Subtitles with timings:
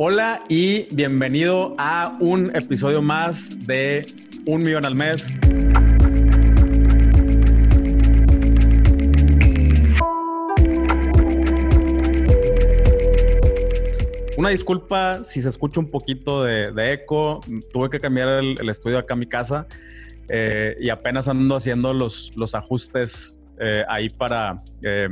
[0.00, 4.06] Hola y bienvenido a un episodio más de
[4.46, 5.34] Un Millón al Mes.
[14.36, 17.40] Una disculpa si se escucha un poquito de, eco.
[17.72, 19.66] Tuve que cambiar el, estudio acá a mi casa
[20.28, 25.08] eh, y apenas ando haciendo los, los ajustes eh, ahí para, eh,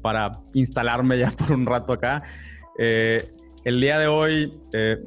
[0.00, 2.22] para instalarme ya por un rato acá.
[3.64, 4.98] El día de hoy eh,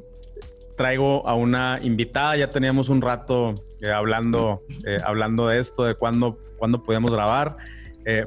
[0.78, 5.94] traigo a una invitada, ya teníamos un rato eh, hablando, eh, hablando de esto, de
[5.94, 7.56] cuándo, cuándo podemos grabar.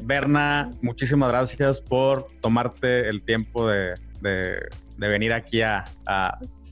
[0.02, 3.94] Berna, muchísimas gracias por tomarte el tiempo de,
[4.98, 5.86] venir aquí a,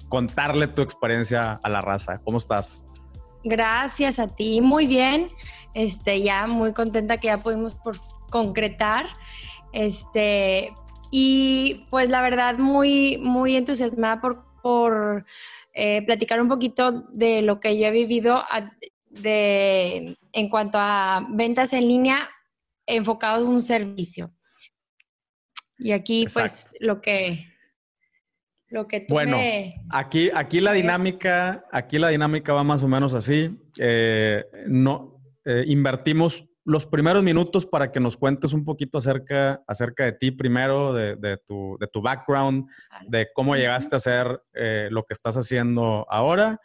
[0.09, 2.19] contarle tu experiencia a la raza.
[2.25, 2.83] ¿Cómo estás?
[3.45, 5.29] Gracias a ti, muy bien.
[5.73, 7.97] Este, ya muy contenta que ya pudimos por
[8.29, 9.05] concretar.
[9.71, 10.73] Este,
[11.11, 15.25] y pues la verdad muy, muy entusiasmada por, por
[15.73, 18.43] eh, platicar un poquito de lo que yo he vivido
[19.09, 22.29] de, en cuanto a ventas en línea
[22.85, 24.31] enfocados en un servicio.
[25.77, 27.45] Y aquí pues lo que
[28.69, 29.37] lo que tú bueno,
[29.91, 33.55] aquí aquí la dinámica aquí la dinámica va más o menos así.
[33.77, 40.03] Eh, no eh, invertimos los primeros minutos para que nos cuentes un poquito acerca, acerca
[40.03, 42.67] de ti primero, de, tu, de tu background,
[43.07, 46.59] de cómo llegaste a hacer eh, lo que estás haciendo ahora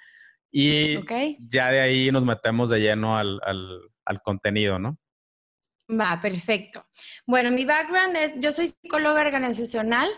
[0.51, 0.99] y
[1.47, 3.41] ya de ahí nos metemos de lleno al,
[4.25, 4.99] contenido, ¿no?
[5.89, 6.85] Va, perfecto.
[7.25, 10.11] Bueno, mi background es, yo soy psicóloga organizacional,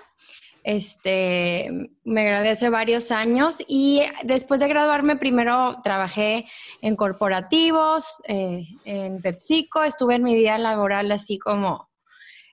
[0.64, 1.70] este,
[2.04, 6.46] me gradué hace varios años y después de graduarme primero trabajé
[6.80, 11.90] en corporativos, eh, en PepsiCo, estuve en mi vida laboral así como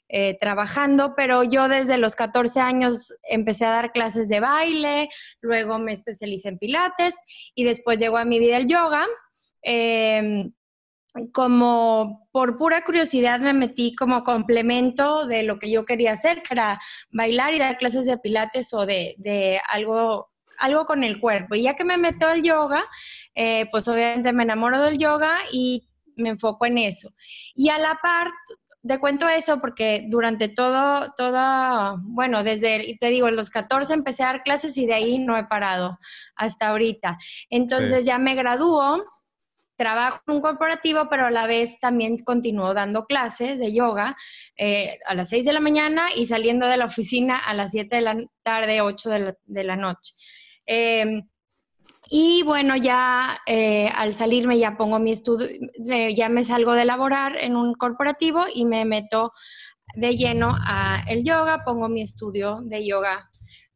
[0.10, 5.08] eh, trabajando, pero yo desde los 14 años empecé a dar clases de baile,
[5.40, 7.16] luego me especialicé en pilates
[7.56, 9.08] y después llegó a mi vida el yoga.
[9.62, 10.52] Em,
[11.34, 16.54] como por pura curiosidad me metí como complemento de lo que yo quería hacer, que
[16.54, 16.80] era
[17.12, 21.56] bailar y dar clases de pilates o de, algo, algo con el cuerpo.
[21.56, 22.84] Y ya que me meto al yoga,
[23.36, 27.10] eh, pues obviamente me enamoro del yoga y me enfoco en eso.
[27.56, 28.32] Y a la par,
[28.88, 34.28] te cuento eso porque durante todo, todo, bueno, desde, te digo, los 14 empecé a
[34.28, 36.00] dar clases y de ahí no he parado
[36.36, 37.18] hasta ahorita.
[37.50, 39.04] Entonces ya me graduó
[39.82, 44.16] trabajo en un corporativo, pero a la vez también continúo dando clases de yoga
[44.56, 47.96] eh, a las 6 de la mañana y saliendo de la oficina a las 7
[47.96, 50.14] de la tarde, 8 de la, noche.
[50.68, 51.28] Em,
[52.12, 55.48] y bueno, ya eh, al salirme ya pongo mi estudio,
[56.16, 59.34] ya me salgo de laborar en un corporativo y me meto
[59.96, 63.32] de lleno a el yoga, pongo mi estudio de yoga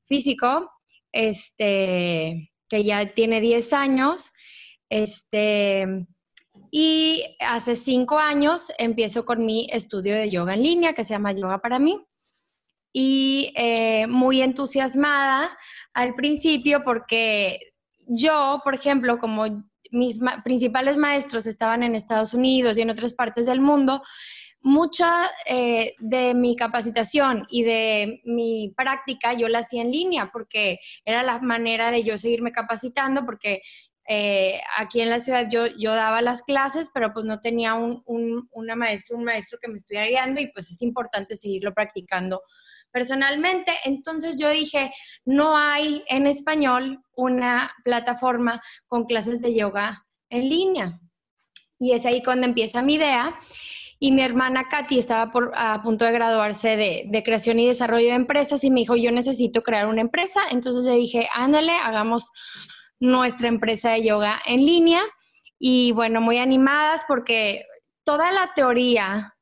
[0.05, 0.69] físico,
[1.11, 4.31] este, que ya tiene 10 años.
[4.89, 6.07] Este,
[6.71, 11.33] y hace cinco años empiezo con mi estudio de yoga en línea que se llama
[11.33, 12.05] Yoga para mí.
[12.93, 15.57] Y eh, muy entusiasmada
[15.93, 17.73] al principio porque
[18.07, 19.45] yo, por ejemplo, como
[19.91, 24.01] mis principales maestros estaban en Estados Unidos y en otras partes del mundo,
[24.61, 30.79] mucha eh, de mi capacitación y de mi práctica yo la hacía en línea porque
[31.05, 33.61] era la manera de yo seguirme capacitando porque
[34.07, 38.03] eh, aquí en la ciudad yo, yo daba las clases, pero pues no tenía un,
[38.51, 42.41] una maestra, un maestro que me estuviera guiando y pues es importante seguirlo practicando
[42.91, 43.73] personalmente.
[43.83, 44.91] Entonces yo dije,
[45.25, 50.99] no hay en español una plataforma con clases de yoga en línea.
[51.79, 53.35] Y es ahí cuando empieza mi idea.
[53.97, 58.09] Y mi hermana Katy estaba por, a punto de graduarse de, de, creación y desarrollo
[58.09, 60.41] de empresas y me dijo, yo necesito crear una empresa.
[60.51, 62.29] Entonces le dije, ándale, hagamos
[63.05, 65.03] nuestra empresa de yoga en línea.
[65.59, 67.65] Y bueno, muy animadas porque
[68.03, 69.33] toda la teoría,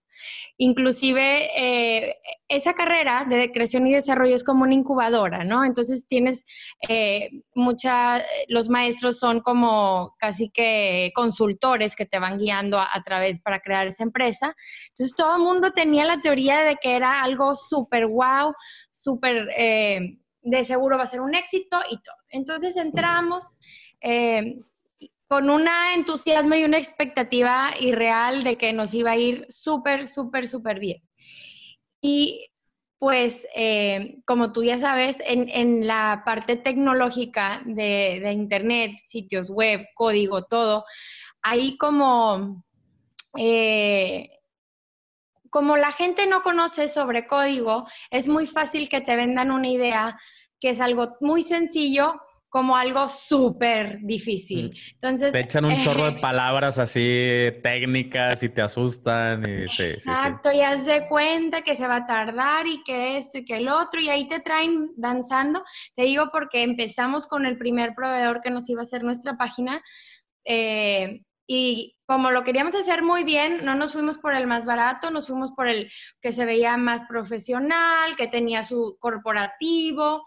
[0.57, 2.15] inclusive eh,
[2.47, 5.65] esa carrera de creación y desarrollo es como una incubadora, ¿no?
[5.65, 6.45] Entonces tienes
[6.87, 13.39] eh, mucha, los maestros son como casi que consultores que te van guiando a, través
[13.41, 14.55] para crear esa empresa.
[14.89, 18.53] Entonces todo el mundo tenía la teoría de que era algo súper wow,
[18.91, 19.49] súper...
[19.57, 22.15] Eh, de seguro va a ser un éxito y todo.
[22.33, 23.47] Entonces entramos
[24.01, 24.59] eh,
[25.27, 30.47] con un entusiasmo y una expectativa irreal de que nos iba a ir súper, súper,
[30.47, 31.01] súper bien.
[32.01, 32.49] Y
[32.99, 40.43] pues, eh, como tú ya sabes, en, la parte tecnológica de, Internet, sitios web, código,
[40.43, 40.85] todo,
[41.41, 42.65] hay como...
[43.37, 44.29] Eh,
[45.49, 50.19] como la gente no conoce sobre código, es muy fácil que te vendan una idea
[50.63, 54.73] que es algo muy sencillo como algo súper difícil.
[54.93, 59.43] Entonces, te echan un chorro de palabras así técnicas y te asustan.
[59.43, 63.43] Y, exacto, y haz de cuenta que se va a tardar y que esto y
[63.43, 65.65] que el otro, y ahí te traen danzando.
[65.97, 69.83] Te digo porque empezamos con el primer proveedor que nos iba a hacer nuestra página.
[70.45, 75.11] Eh, y como lo queríamos hacer muy bien, no nos fuimos por el más barato,
[75.11, 80.23] nos fuimos por el que se veía más profesional, que tenía su corporativo,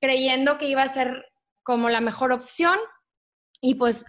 [0.00, 1.26] creyendo que iba a ser
[1.62, 2.78] como la mejor opción
[3.60, 4.04] y pues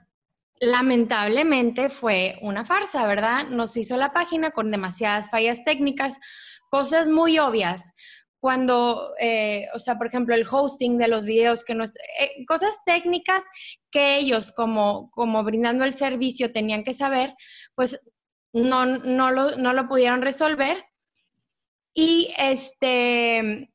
[0.61, 3.47] lamentablemente fue una farsa, ¿verdad?
[3.49, 6.19] Nos hizo la página con demasiadas fallas técnicas,
[6.69, 7.93] cosas muy obvias.
[8.39, 12.79] Cuando, eh, o sea, por ejemplo, el hosting de los videos, que nos, eh, cosas
[12.85, 13.43] técnicas
[13.91, 17.35] que ellos como, como brindando el servicio tenían que saber,
[17.75, 17.99] pues
[18.53, 20.83] no, no, lo, no lo pudieron resolver.
[21.93, 23.70] Y este,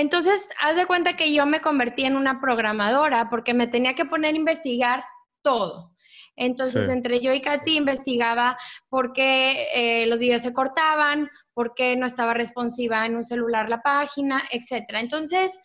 [0.00, 4.04] entonces, haz de cuenta que yo me convertí en una programadora porque me tenía que
[4.04, 5.04] poner a investigar
[5.42, 5.92] todo.
[6.36, 8.56] Entonces, entre yo y Katy investigaba
[8.88, 13.68] por qué eh, los videos se cortaban, por qué no estaba responsiva en un celular
[13.68, 14.84] la página, etc.
[15.00, 15.58] Entonces,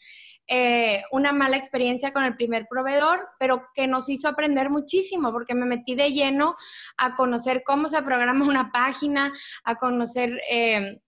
[0.48, 5.54] eh, una mala experiencia con el primer proveedor, pero que nos hizo aprender muchísimo porque
[5.54, 6.56] me metí de lleno
[6.98, 9.32] a conocer cómo se programa una página,
[9.64, 11.03] a conocer eh,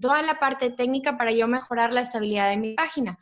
[0.00, 3.18] toda la parte técnica para yo mejorar la estabilidad de mi página.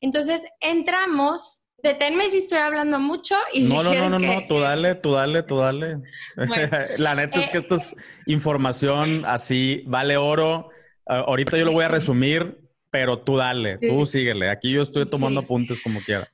[0.00, 4.94] Entonces, entramos, deténme si estoy hablando mucho y no, no, no, no, no, tú dale,
[4.94, 5.98] tú dale, tú dale.
[6.98, 7.96] la neta es que eh, esta es
[8.26, 10.70] información así, vale oro.
[11.06, 12.58] ahorita yo lo voy a resumir,
[12.90, 14.50] pero tú dale, tú síguele.
[14.50, 16.30] Aquí yo estoy tomando apuntes como quiera.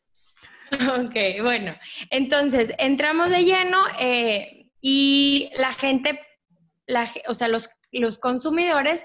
[0.73, 1.77] Ok, bueno,
[2.11, 6.21] entonces entramos de lleno eh, y la gente,
[6.87, 9.05] la, o sea, los, los consumidores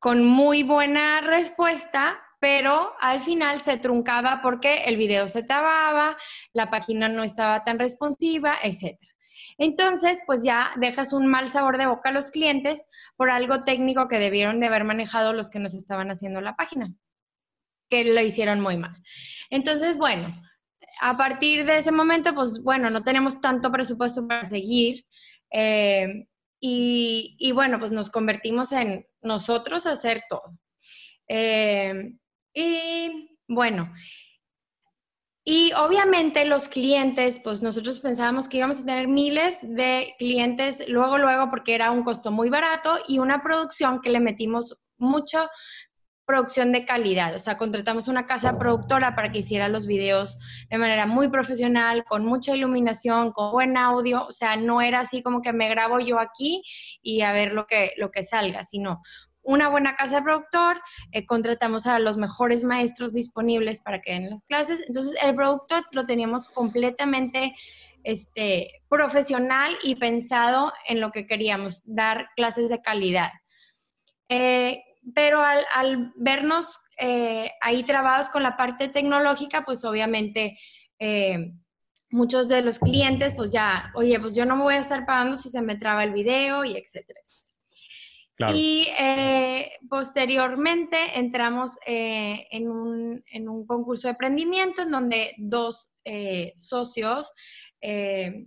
[0.00, 6.16] con muy buena respuesta, pero al final se truncaba porque el video se trababa,
[6.54, 8.98] la página no estaba tan responsiva, etc.
[9.58, 12.86] Entonces, pues ya dejas un mal sabor de boca a los clientes
[13.16, 16.94] por algo técnico que debieron de haber manejado los que nos estaban haciendo la página,
[17.90, 18.96] que lo hicieron muy mal.
[19.50, 20.34] Entonces, bueno,
[21.02, 25.04] a partir de ese momento, pues bueno, no tenemos tanto presupuesto para seguir.
[25.52, 26.26] Eh,
[26.60, 30.58] y, bueno, pues nos convertimos en nosotros hacer todo.
[31.28, 32.12] Eh,
[32.54, 33.92] y bueno,
[35.44, 41.16] y obviamente los clientes, pues nosotros pensábamos que íbamos a tener miles de clientes luego,
[41.16, 45.48] luego, porque era un costo muy barato y una producción que le metimos mucho
[46.30, 47.34] producción de calidad.
[47.34, 50.38] O sea, contratamos una casa productora para que hiciera los videos
[50.70, 54.24] de manera muy profesional, con mucha iluminación, con buen audio.
[54.26, 56.62] O sea, no era así como que me grabo yo aquí
[57.02, 59.02] y a ver lo que, lo que salga, sino
[59.42, 60.80] una buena casa de productor,
[61.10, 64.84] eh, contratamos a los mejores maestros disponibles para que den las clases.
[64.86, 67.56] Entonces, el producto lo teníamos completamente
[68.04, 73.32] este, profesional y pensado en lo que queríamos, dar clases de calidad.
[74.28, 80.58] Eh, pero al, vernos eh, ahí trabados con la parte tecnológica, pues obviamente
[80.98, 81.52] eh,
[82.10, 85.36] muchos de los clientes, pues ya, oye, pues yo no me voy a estar pagando
[85.36, 87.20] si se me traba el video y etcétera.
[88.54, 95.92] Y eh, posteriormente entramos en un, en, un, concurso de emprendimiento en donde dos
[96.56, 97.30] socios,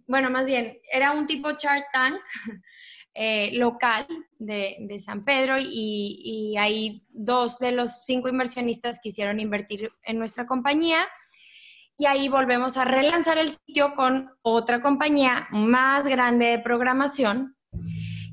[0.08, 2.20] bueno, más bien, era un tipo Chart Tank,
[3.16, 4.08] Eh, local
[4.40, 10.48] de, San Pedro y, y, hay dos de los cinco inversionistas quisieron invertir en nuestra
[10.48, 11.08] compañía
[11.96, 17.56] y ahí volvemos a relanzar el sitio con otra compañía más grande de programación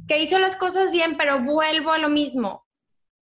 [0.08, 2.66] que hizo las cosas bien, pero vuelvo a lo mismo.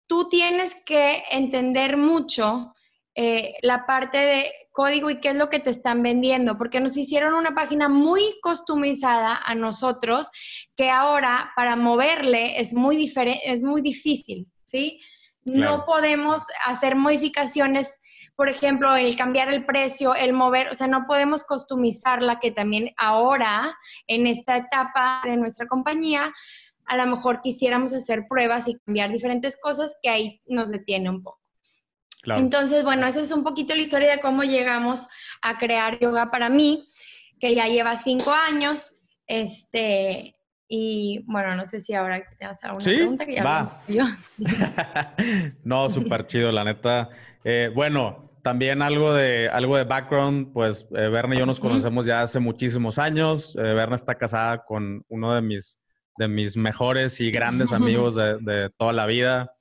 [0.06, 2.74] Tú tienes que entender mucho
[3.14, 6.96] eh, la parte de código y qué es lo que te están vendiendo, porque nos
[6.96, 10.30] hicieron una página muy customizada a nosotros
[10.76, 15.00] que ahora para moverle es muy, diferente, es muy difícil, ¿sí?
[15.44, 17.98] No podemos hacer modificaciones,
[18.36, 22.92] por ejemplo, el cambiar el precio, el mover, o sea, no podemos customizarla que también
[22.96, 23.76] ahora,
[24.06, 26.32] en esta etapa de nuestra compañía,
[26.84, 31.22] a lo mejor quisiéramos hacer pruebas y cambiar diferentes cosas que ahí nos detiene un
[31.22, 31.39] poco.
[32.26, 35.06] Entonces, bueno, esa es un poquito la historia de cómo llegamos
[35.42, 36.86] a crear yoga para mí,
[37.38, 38.92] que ya lleva cinco años.
[39.26, 40.36] Este,
[40.68, 43.78] y bueno, no sé si ahora te vas a alguna pregunta que ya va.
[43.88, 44.04] Yo.
[45.64, 47.08] no, súper chido, la neta.
[47.42, 52.06] Eh, bueno, también algo de, algo de background, pues eh, Berna y yo nos conocemos
[52.06, 53.56] ya hace muchísimos años.
[53.56, 55.80] Eh, Berna está casada con uno de mis,
[56.16, 59.52] de mis mejores y grandes amigos de, de toda la vida.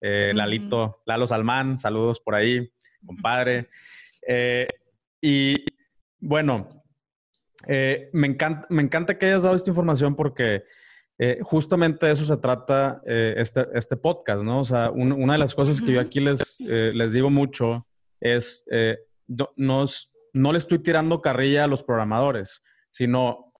[0.00, 2.70] Eh, Lalito, Lalo Salmán, saludos por ahí.
[3.04, 3.68] compadre.
[4.26, 4.66] Eh,
[5.20, 5.64] y
[6.18, 6.84] bueno,
[7.66, 10.64] eh, me, encanta, me encanta que hayas dado esta información porque
[11.40, 14.60] justamente de eso se trata este, este, podcast, ¿no?
[14.60, 17.86] O sea, una de las cosas que yo aquí les, les digo mucho
[18.20, 18.66] es,
[19.26, 19.86] no,
[20.34, 22.62] no le estoy tirando carrilla a los programadores,
[22.96, 23.52] sino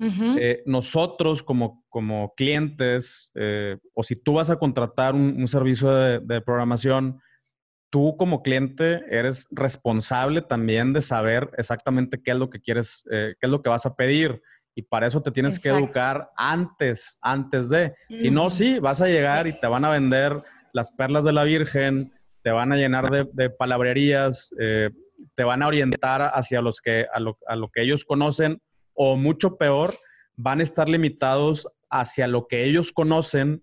[0.64, 3.30] nosotros como, como clientes,
[3.94, 7.20] o si tú vas a contratar un, servicio de programación,
[7.90, 13.34] tú como cliente eres responsable también de saber exactamente qué es lo que quieres, eh,
[13.40, 14.42] qué es lo que vas a pedir.
[14.74, 17.94] Y para eso te tienes que educar antes, antes de.
[18.14, 20.42] Si no, sí, vas a llegar y te van a vender
[20.74, 22.12] las perlas de la Virgen,
[22.42, 24.90] te van a llenar de, palabrerías, eh,
[25.34, 28.60] te van a orientar hacia los que, a lo, a lo que ellos conocen,
[28.96, 29.92] o mucho peor,
[30.36, 33.62] van a estar limitados hacia lo que ellos conocen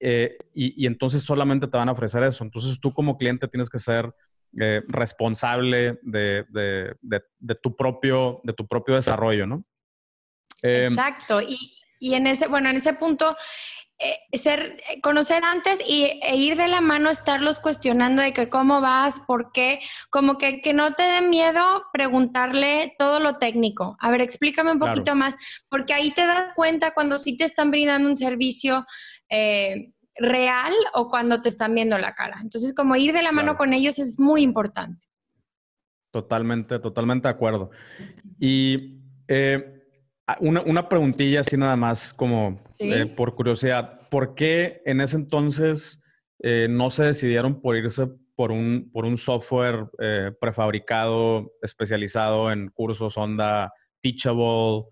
[0.00, 2.44] eh, y, entonces solamente te van a ofrecer eso.
[2.44, 4.12] Entonces tú como cliente tienes que ser
[4.58, 6.44] eh, responsable de,
[7.62, 9.64] tu propio, de tu propio desarrollo, ¿no?
[10.62, 11.40] Em, Exacto.
[11.40, 13.36] Y, en ese, bueno, en ese punto,
[14.00, 18.80] eh, ser, conocer antes y, e ir de la mano, estarlos cuestionando de que cómo
[18.80, 21.62] vas, por qué, como que, que no te dé miedo
[21.92, 23.96] preguntarle todo lo técnico.
[23.98, 25.34] A ver, explícame un poquito más,
[25.68, 28.86] porque ahí te das cuenta cuando sí te están brindando un servicio
[29.28, 32.38] eh, real o cuando te están viendo la cara.
[32.40, 35.08] Entonces, como ir de la mano con ellos es muy importante.
[36.12, 37.70] Totalmente, totalmente de acuerdo.
[38.38, 39.77] Y eh,
[40.40, 46.00] una, preguntilla así nada más, como eh, por curiosidad, ¿por qué en ese entonces
[46.40, 48.06] no se decidieron por irse
[48.36, 49.86] por un, por un software
[50.40, 54.84] prefabricado, especializado en cursos, onda, Teachable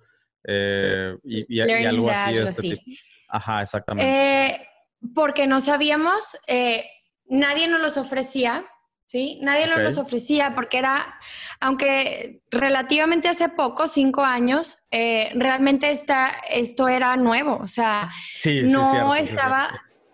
[1.23, 2.83] y, algo así de este tipo?
[3.29, 4.47] Ajá, exactamente.
[4.47, 4.69] Eh,
[5.15, 6.89] porque no sabíamos, eh,
[7.27, 8.65] nadie nos los ofrecía,
[9.07, 9.39] ¿sí?
[9.43, 11.19] Nadie nos los ofrecía porque era,
[11.61, 18.11] aunque relativamente hace poco, cinco años, eh, realmente esta, esto era nuevo, o sea,
[18.65, 19.71] no estaba,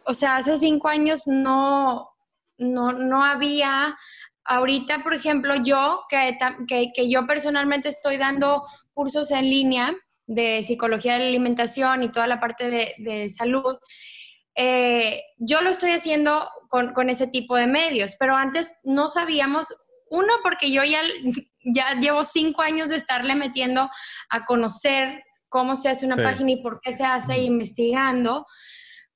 [0.07, 2.11] o sea, hace cinco años no,
[2.59, 3.97] no, no había...
[4.45, 9.95] Ahorita, por ejemplo, yo, que, que, que yo personalmente estoy dando cursos en línea,
[10.27, 13.77] de psicología de la alimentación y toda la parte de, salud,
[14.55, 19.67] eh, yo lo estoy haciendo con, ese tipo de medios, pero antes no sabíamos,
[20.09, 21.03] uno, porque yo ya,
[21.65, 23.91] ya llevo cinco años de estarle metiendo
[24.31, 28.47] a conocer cómo se hace una página y por qué se hace investigando,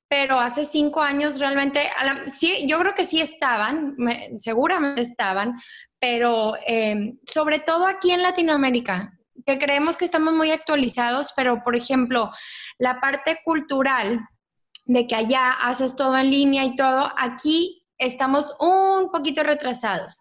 [0.06, 1.90] pero hace cinco años realmente,
[2.26, 3.96] sí, yo creo que sí estaban,
[4.36, 5.54] seguramente estaban,
[5.98, 11.75] pero eh, sobre todo aquí en Latinoamérica, que creemos que estamos muy actualizados, pero por
[11.75, 12.30] ejemplo,
[12.78, 14.20] la parte cultural
[14.86, 20.16] de que allá haces todo en línea y todo, aquí estamos un poquito retrasados.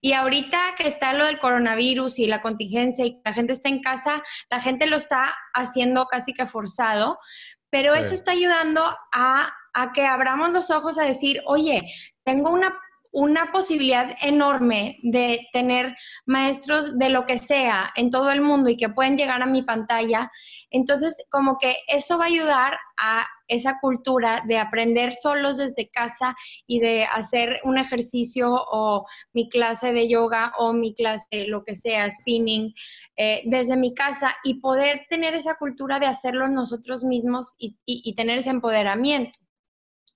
[0.00, 3.80] Y ahorita que está lo del coronavirus y la contingencia y la gente está en
[3.80, 7.18] casa, la gente lo está haciendo casi que forzado,
[7.70, 11.82] pero eso está ayudando a, a que abramos los ojos a decir, oye,
[12.24, 12.76] tengo una
[13.12, 18.76] una posibilidad enorme de tener maestros de lo que sea en todo el mundo y
[18.76, 20.30] que pueden llegar a mi pantalla.
[20.70, 26.36] Entonces, como que eso va a ayudar a esa cultura de aprender solos desde casa
[26.66, 31.74] y de hacer un ejercicio o mi clase de yoga o mi clase, lo que
[31.74, 32.72] sea, spinning,
[33.16, 38.38] eh, desde mi casa y poder tener esa cultura de hacerlo nosotros mismos y tener
[38.38, 39.38] ese empoderamiento.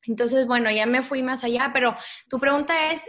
[0.07, 1.97] Entonces, bueno, ya me fui más allá, pero
[2.29, 3.03] tu pregunta es,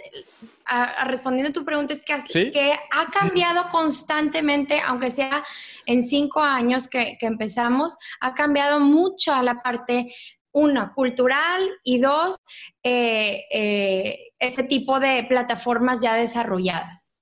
[1.06, 5.44] respondiendo a tu pregunta, es que, que, ha cambiado constantemente, aunque sea
[5.86, 10.14] en cinco años que, empezamos, ha cambiado mucho la parte,
[10.52, 12.38] una, cultural y dos,
[12.84, 17.14] eh, eh, ese tipo de plataformas ya desarrolladas.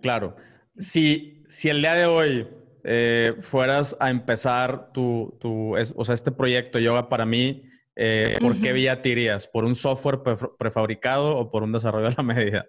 [0.00, 0.36] Claro.
[0.76, 2.48] Si, si el día de hoy
[2.84, 8.60] eh, fueras a empezar tu, tu o sea, este proyecto Yoga para mí, eh, ¿por
[8.60, 9.46] qué vía te irías?
[9.46, 10.20] ¿Por un software
[10.58, 12.66] prefabricado o por un desarrollo a la medida?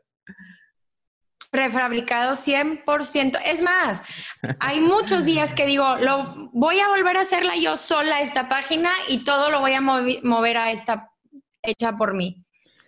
[1.51, 3.39] Prefabricado 100%.
[3.45, 4.01] Es más,
[4.59, 8.91] hay muchos días que digo, lo, voy a volver a hacerla yo sola esta página
[9.07, 11.11] y todo lo voy a mover a esta
[11.61, 12.43] hecha por mí.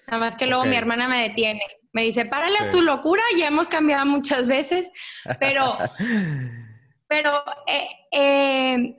[0.07, 1.61] Nada más que luego mi hermana me detiene.
[1.91, 4.91] Me dice, párale a tu locura, ya hemos cambiado muchas veces,
[5.39, 5.77] pero,
[7.07, 8.95] pero eh, eh,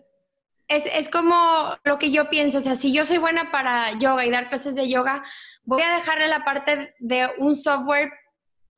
[0.68, 4.30] es, como lo que yo pienso, o sea, si yo soy buena para yoga y
[4.30, 5.22] dar clases de yoga,
[5.62, 8.10] voy a dejarle la parte de un software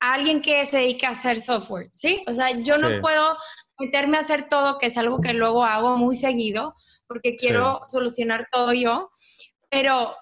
[0.00, 2.24] a alguien que se dedique a hacer software, ¿sí?
[2.26, 3.36] O sea, yo no puedo
[3.78, 6.74] meterme a hacer todo, que es algo que luego hago muy seguido,
[7.06, 9.10] porque quiero solucionar todo yo,
[9.70, 10.14] pero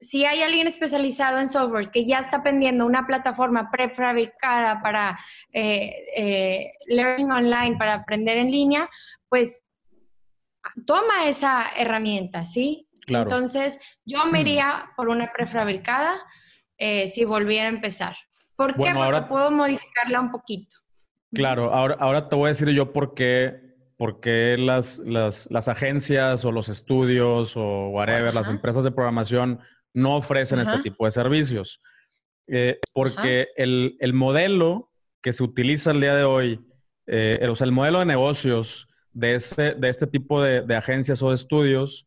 [0.00, 5.18] si hay alguien especializado en softwares que ya está pendiendo una plataforma prefabricada para
[5.52, 8.88] eh, eh, learning online, para aprender en línea,
[9.28, 9.60] pues
[10.86, 12.88] toma esa herramienta, ¿sí?
[13.06, 16.16] Entonces, yo me iría por una prefabricada
[16.78, 18.16] eh, si volviera a empezar.
[18.56, 18.92] ¿Por qué?
[18.94, 20.76] Porque puedo modificarla un poquito.
[21.32, 23.60] Claro, ahora, ahora te voy a decir yo por qué,
[23.96, 29.60] por qué las, las, las, agencias o los estudios o whatever, las empresas de programación
[29.94, 31.80] no ofrecen este tipo de servicios.
[32.48, 34.90] Eh, porque el, el, modelo
[35.22, 36.60] que se utiliza el día de hoy,
[37.06, 41.22] eh, o sea, el modelo de negocios de, ese, de este tipo de, de agencias
[41.22, 42.06] o de estudios,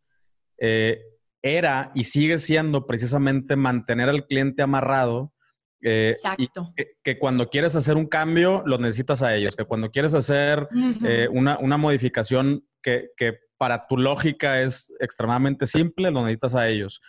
[0.59, 1.01] eh,
[1.41, 5.33] era y sigue siendo precisamente mantener al cliente amarrado.
[5.81, 6.73] Eh, Exacto.
[7.03, 9.55] que, cuando quieres hacer un cambio, lo necesitas a ellos.
[9.55, 10.69] Que cuando quieres hacer
[11.05, 16.69] eh, una, una, modificación que, que, para tu lógica es extremadamente simple, lo necesitas a
[16.69, 17.01] ellos.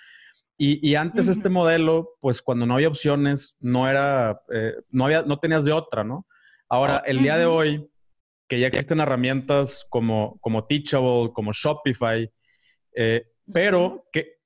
[0.59, 4.41] Y, y antes este modelo, pues cuando no había opciones, no era,
[4.91, 6.27] no, había, no tenías de otra, ¿no?
[6.69, 7.89] Ahora, el día de hoy,
[8.49, 12.31] que ya existen herramientas como, como Teachable, como Shopify,
[12.95, 14.39] eh, pero que,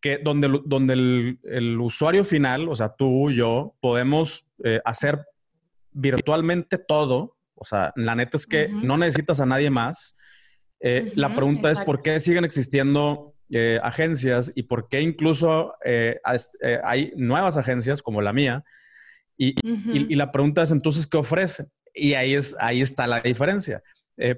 [0.00, 5.24] que donde, donde el, usuario final, o sea, tú, yo, podemos eh, hacer
[5.92, 7.36] virtualmente todo.
[7.54, 10.16] O sea, la neta es que no necesitas a nadie más.
[10.80, 13.32] Eh, la pregunta es por qué siguen existiendo
[13.82, 15.74] agencias y por qué incluso
[16.82, 18.64] hay nuevas agencias como la mía.
[19.36, 21.66] Y, y, la pregunta es entonces, ¿qué ofrece?
[21.94, 23.82] Y ahí, es, ahí está la diferencia.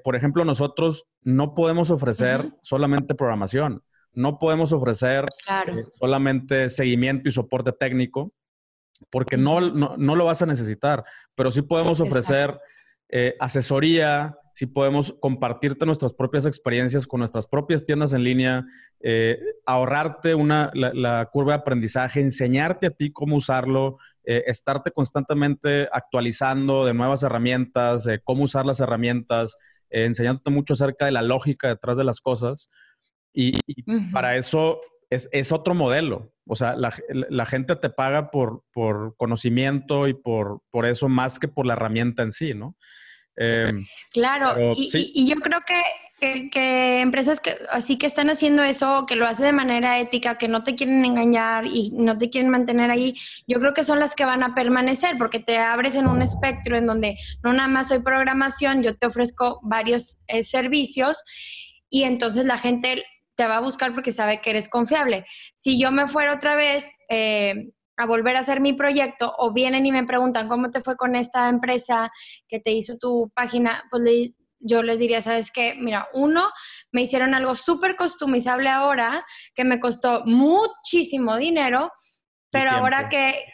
[0.05, 3.83] por ejemplo, nosotros no podemos ofrecer solamente programación
[4.17, 8.33] no podemos ofrecer eh, solamente seguimiento y soporte técnico
[9.11, 12.59] porque no, no, lo vas a necesitar, pero sí podemos ofrecer
[13.11, 18.65] eh, asesoría, sí podemos compartirte nuestras propias experiencias con nuestras propias tiendas en línea,
[19.01, 26.85] eh, ahorrarte una, la, curva de aprendizaje, enseñarte a ti cómo usarlo, estarte constantemente actualizando
[26.85, 29.57] de nuevas herramientas, cómo usar las herramientas,
[29.91, 32.71] enseñándote mucho acerca de la lógica detrás de las cosas.
[33.33, 33.59] Y,
[34.13, 36.33] para eso es, es, otro modelo.
[36.47, 41.39] O sea, la, la gente te paga por, por conocimiento y por, por, eso más
[41.39, 42.77] que por la herramienta en sí, ¿no?
[43.37, 45.81] Em, claro, y, y, yo creo que,
[46.19, 50.49] que, empresas que así que están haciendo eso, que lo hacen de manera ética, que
[50.49, 53.15] no te quieren engañar y no te quieren mantener ahí,
[53.47, 56.77] yo creo que son las que van a permanecer, porque te abres en un espectro
[56.77, 61.23] en donde no nada más soy programación, yo te ofrezco varios eh, servicios
[61.91, 65.27] y entonces la gente te va a buscar porque sabe que eres confiable.
[65.55, 69.85] Si yo me fuera otra vez eh, a volver a hacer mi proyecto o vienen
[69.87, 72.11] y me preguntan cómo te fue con esta empresa
[72.49, 75.75] que te hizo tu página, pues yo les diría, ¿sabes qué?
[75.79, 76.51] Mira, uno,
[76.93, 81.91] me hicieron algo súper customizable ahora que me costó muchísimo dinero
[82.51, 83.45] pero ahora que,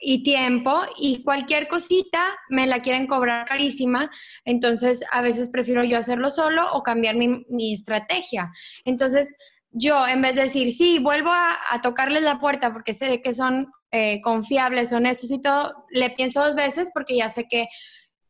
[0.00, 4.10] y tiempo, y cualquier cosita me la quieren cobrar carísima,
[4.44, 8.50] entonces a veces prefiero yo hacerlo solo o cambiar mi, mi estrategia.
[8.84, 9.34] Entonces,
[9.70, 13.70] yo en vez de decir, sí, vuelvo a, tocarles la puerta porque sé que son
[13.90, 17.66] eh, confiables, honestos y todo, le pienso dos veces porque ya sé que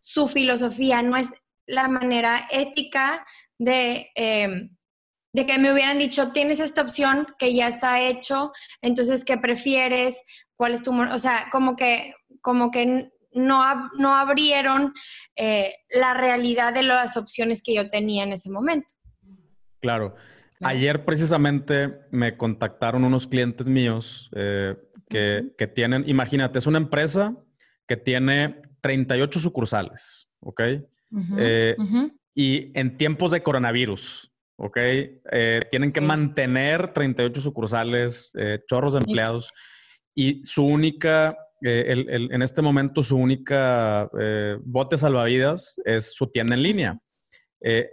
[0.01, 1.31] su filosofía no es
[1.67, 3.27] la manera ética
[3.59, 4.11] de...
[4.15, 4.71] Eh,
[5.33, 10.23] de que me hubieran dicho, tienes esta opción que ya está hecho, entonces, ¿qué prefieres?
[10.57, 10.99] ¿Cuál es tu...?
[10.99, 14.95] O sea, como que, como que no, no abrieron
[15.37, 18.95] eh, la realidad de las opciones que yo tenía en ese momento.
[19.81, 20.15] Claro.
[20.63, 24.75] Ayer precisamente me contactaron unos clientes míos eh,
[25.11, 27.37] que, que, tienen, imagínate, es una empresa
[27.87, 30.63] que tiene 38 sucursales, ¿ok?
[31.39, 31.77] Eh,
[32.35, 34.77] y en tiempos de coronavirus, ¿ok?
[34.77, 39.53] Eh, tienen que mantener 38 sucursales, eh, chorros de empleados
[40.15, 44.11] y su única, eh, en este momento su única
[44.65, 46.99] bote salvavidas es su tienda en línea.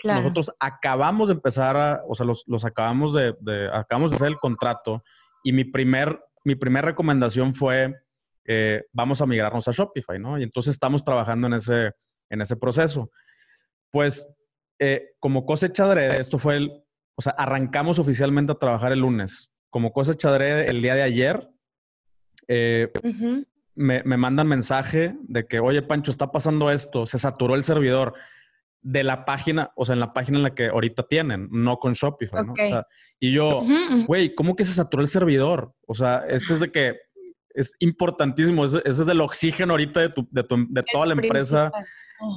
[0.03, 3.33] Nosotros acabamos de empezar a, o sea, los, acabamos de,
[3.71, 5.03] acabamos de hacer el contrato
[5.43, 7.93] y mi primer, mi primera recomendación fue,
[8.91, 10.37] vamos a migrarnos a Shopify, ¿no?
[10.37, 11.91] Y entonces estamos trabajando en ese,
[12.33, 13.11] en ese proceso.
[13.91, 14.29] Pues
[14.79, 16.83] eh, como cosecha adrede, esto fue el,
[17.15, 19.51] o sea, arrancamos oficialmente a trabajar el lunes.
[19.69, 21.49] Como cosecha adrede, el día de ayer,
[22.47, 22.91] eh,
[23.75, 28.13] me, me, mandan mensaje de que, oye, Pancho, está pasando esto, se saturó el servidor
[28.81, 31.93] de la página, o sea, en la página en la que ahorita tienen, no con
[31.93, 32.51] Shopify, ¿no?
[32.51, 32.85] O sea,
[33.19, 33.63] y yo,
[34.05, 35.73] güey, ¿cómo que se saturó el servidor?
[35.87, 36.97] O sea, este es de que
[37.53, 41.71] es importantísimo, ese, es del oxígeno ahorita de, tu, de, tu, de toda la empresa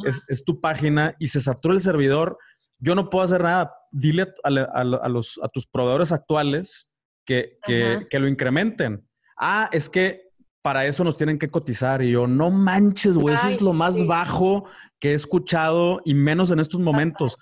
[0.04, 2.38] es, tu página y se satura el servidor,
[2.78, 3.72] yo no puedo hacer nada.
[3.90, 6.90] Dile a, los, a tus proveedores actuales
[7.24, 9.06] que, que, lo incrementen.
[9.38, 10.26] Ah, es que
[10.62, 12.02] para eso nos tienen que cotizar.
[12.02, 14.64] Y yo, no manches, güey, eso es lo más bajo
[14.98, 17.38] que he escuchado y menos en estos momentos.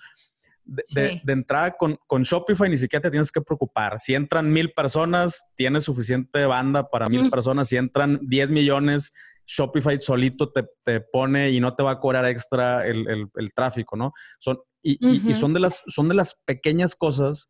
[0.63, 3.99] De, entrada con, con, Shopify ni siquiera te tienes que preocupar.
[3.99, 7.67] Si entran mil personas, tienes suficiente banda para mil personas.
[7.67, 9.13] Si entran 10 millones,
[9.45, 14.13] Shopify solito te, pone y no te va a cobrar extra el, tráfico, ¿no?
[14.39, 14.97] Son, y,
[15.35, 17.49] son, de las, son de las pequeñas cosas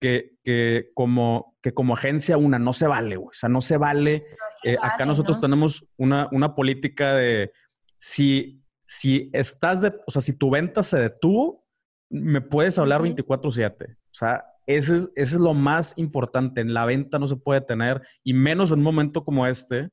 [0.00, 4.24] que, como, que como agencia una no se vale, O sea, no se vale.
[4.64, 7.52] Eh, acá nosotros tenemos una, una política de
[7.98, 11.66] si, si estás de, o sea, si tu venta se detuvo,
[12.10, 13.92] me puedes hablar 24/7.
[13.92, 16.60] O sea, ese es, ese es lo más importante.
[16.60, 19.90] En la venta no se puede tener, y menos en un momento como este,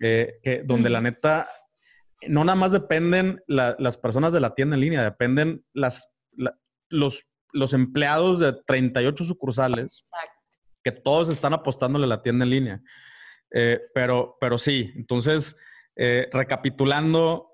[0.00, 1.48] eh, que, donde la neta,
[2.28, 6.14] no nada más dependen las personas de la tienda en línea, dependen las,
[6.88, 10.04] los, los empleados de 38 sucursales
[10.84, 12.82] que todos están apostándole a la tienda en línea.
[13.52, 15.58] Eh, pero, pero sí, entonces,
[15.96, 17.52] eh, recapitulando,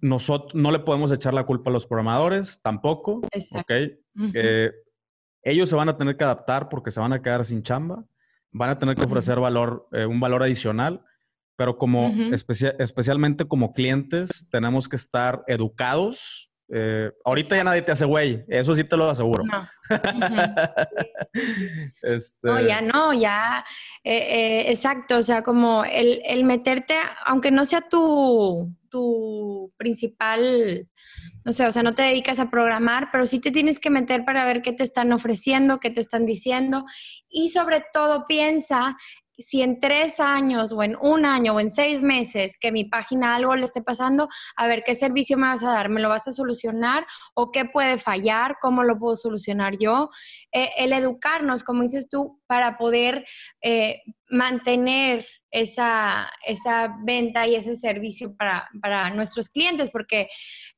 [0.00, 3.20] nosotros no le podemos echar la culpa a los programadores, tampoco.
[5.42, 8.04] ellos se van a tener que adaptar porque se van a quedar sin chamba
[8.52, 11.04] van a tener que ofrecer valor, eh, un valor adicional,
[11.56, 12.12] pero como
[12.78, 16.47] especialmente como clientes tenemos que estar educados.
[16.70, 19.42] Eh, ahorita ya nadie te hace güey, eso sí te lo aseguro.
[19.44, 19.66] No,
[22.02, 23.64] este ya no, ya,
[24.04, 30.86] eh, exacto, o sea, como el, el meterte, aunque no sea tu, tu principal
[31.48, 34.22] no sé, o sea, no te dedicas a programar, pero sí te tienes que meter
[34.26, 36.84] para ver qué te están ofreciendo, qué te están diciendo.
[37.30, 38.98] Y sobre todo piensa
[39.38, 43.36] si en tres años o en un año o en seis meses que mi página
[43.36, 46.26] algo le esté pasando, a ver qué servicio me vas a dar, me lo vas
[46.26, 50.10] a solucionar o qué puede fallar, cómo lo puedo solucionar yo.
[50.52, 53.24] Eh, el educarnos, como dices tú, para poder
[53.62, 60.28] eh, mantener esa, esa venta y ese servicio para, para nuestros clientes, porque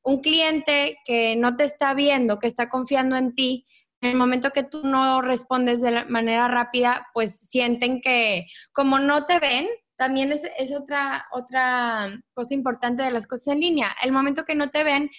[0.03, 3.67] un cliente que no te está viendo, que está confiando en ti,
[4.01, 9.39] el momento que tú no respondes de manera rápida, pues sienten que como no te
[9.39, 13.95] ven, también es, otra, otra cosa importante de las cosas en línea.
[14.03, 15.11] El momento que no te ven,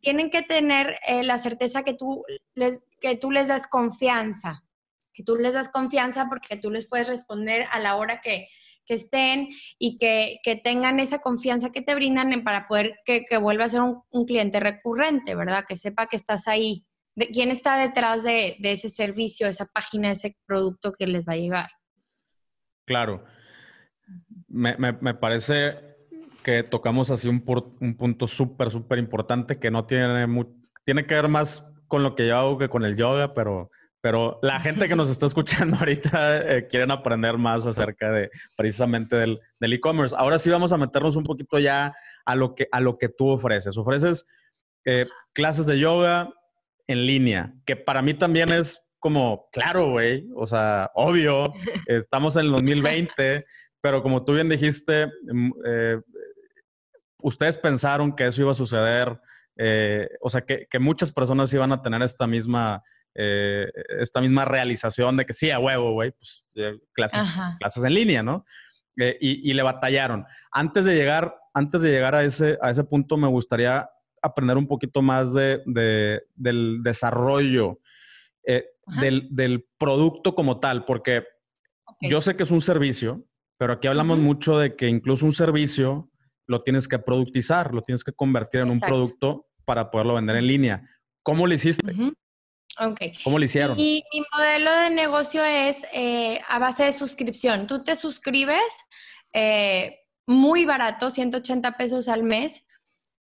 [0.00, 2.22] tienen que tener eh, la certeza que tú,
[2.54, 4.62] les, que tú les das confianza,
[5.14, 8.48] que tú les das confianza porque tú les puedes responder a la hora que,
[8.86, 13.68] que estén y que, tengan esa confianza que te brindan para poder que, vuelva a
[13.68, 15.64] ser un, cliente recurrente, ¿verdad?
[15.68, 16.86] Que sepa que estás ahí.
[17.16, 21.36] De, ¿Quién está detrás de, ese servicio, esa página, ese producto que les va a
[21.36, 21.70] llegar?
[22.86, 23.24] Claro.
[24.46, 24.74] Me,
[25.14, 25.74] parece
[26.44, 27.42] que tocamos así un,
[27.80, 30.26] un punto súper, súper importante que no tiene,
[30.84, 33.70] tiene que ver más con lo que yo hago que con el yoga, pero
[34.06, 39.16] pero la gente que nos está escuchando ahorita eh, quieren aprender más acerca de precisamente
[39.16, 40.14] del e-commerce.
[40.16, 41.92] Ahora sí vamos a meternos un poquito ya
[42.24, 43.76] a lo que, a lo que tú ofreces.
[43.76, 44.28] Ofreces
[44.84, 46.32] eh, clases de yoga
[46.86, 51.52] en línea, que para mí también es como, claro, güey, o sea, obvio,
[51.86, 53.44] estamos en el 2020,
[53.80, 56.00] pero como tú bien dijiste, mm, eh,
[57.22, 59.20] ustedes pensaron que eso iba a suceder,
[60.20, 62.82] o sea, que, que muchas personas iban a tener esta misma
[63.18, 63.66] eh,
[64.00, 67.22] esta misma realización de que sí, a huevo, güey, pues eh, clases,
[67.58, 68.44] clases en línea, ¿no?
[68.98, 70.26] Eh, y, le batallaron.
[70.52, 73.88] Antes de llegar, antes de llegar a ese, a ese punto, me gustaría
[74.26, 75.62] aprender un poquito más de,
[76.34, 77.80] del desarrollo
[78.86, 81.24] del, producto como tal, porque
[82.00, 83.24] yo sé que es un servicio,
[83.58, 86.10] pero aquí hablamos mucho de que incluso un servicio
[86.46, 90.46] lo tienes que productizar, lo tienes que convertir en un producto para poderlo vender en
[90.46, 90.88] línea.
[91.22, 91.92] ¿Cómo lo hiciste?
[92.78, 93.14] Okay.
[93.24, 93.78] ¿Cómo lo hicieron?
[93.78, 97.66] Y mi modelo de negocio es eh, a base de suscripción.
[97.66, 98.60] Tú te suscribes
[99.32, 102.65] eh, muy barato, 180 pesos al mes,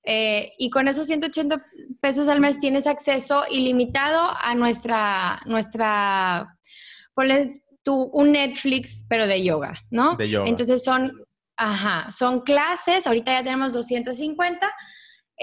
[0.03, 1.63] eh, y con esos 180
[1.99, 6.57] pesos al mes tienes acceso ilimitado a nuestra, nuestra,
[7.13, 10.15] ponles tú un Netflix, pero de yoga, ¿no?
[10.15, 10.49] De yoga.
[10.49, 11.11] Entonces son,
[11.55, 14.71] ajá, son clases, ahorita ya tenemos 250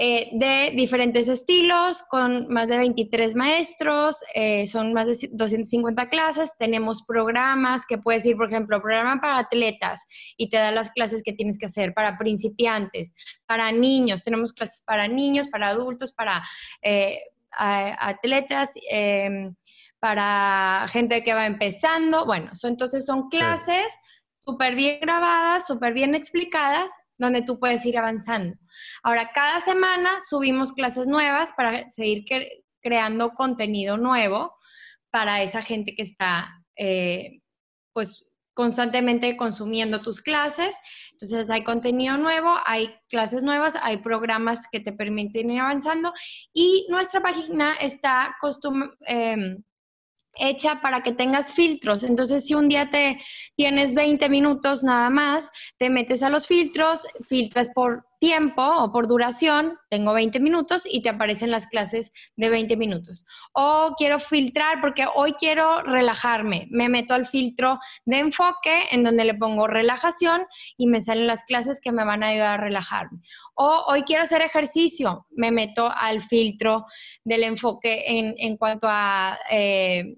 [0.01, 6.53] eh, de diferentes estilos, con más de 23 maestros, eh, son más de 250 clases,
[6.57, 10.05] tenemos programas que puedes ir, por ejemplo, programa para atletas
[10.37, 13.11] y te da las clases que tienes que hacer para principiantes,
[13.45, 16.43] para niños, tenemos clases para niños, para adultos, para
[16.81, 17.19] eh,
[17.57, 19.53] atletas em,
[19.99, 22.25] para gente que va empezando.
[22.25, 23.93] Bueno, entonces son clases
[24.45, 28.57] súper bien grabadas, súper bien explicadas donde tú puedes ir avanzando.
[29.03, 32.25] Ahora, cada semana subimos clases nuevas para seguir
[32.81, 34.55] creando contenido nuevo
[35.11, 37.41] para esa gente que está eh,
[37.93, 40.75] pues constantemente consumiendo tus clases.
[41.13, 46.13] Entonces hay contenido nuevo, hay clases nuevas, hay programas que te permiten ir avanzando
[46.53, 49.63] y nuestra página está costum em,
[50.35, 52.03] hecha para que tengas filtros.
[52.03, 53.19] Entonces, si un día te
[53.55, 59.07] tienes 20 minutos nada más, te metes a los filtros, filtras por tiempo o por
[59.07, 63.25] duración, tengo 20 minutos y te aparecen las clases de 20 minutos.
[63.53, 69.25] O quiero filtrar porque hoy quiero relajarme, me meto al filtro de enfoque en donde
[69.25, 70.45] le pongo relajación
[70.77, 73.19] y me salen las clases que me van a ayudar a relajarme.
[73.55, 76.85] O hoy quiero hacer ejercicio, me meto al filtro
[77.23, 79.37] del enfoque en, cuanto a...
[79.49, 80.17] Eh,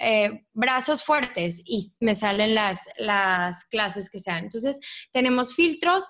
[0.00, 4.44] eh, brazos fuertes y me salen las, las clases que sean.
[4.44, 4.78] Entonces,
[5.10, 6.06] tenemos filtros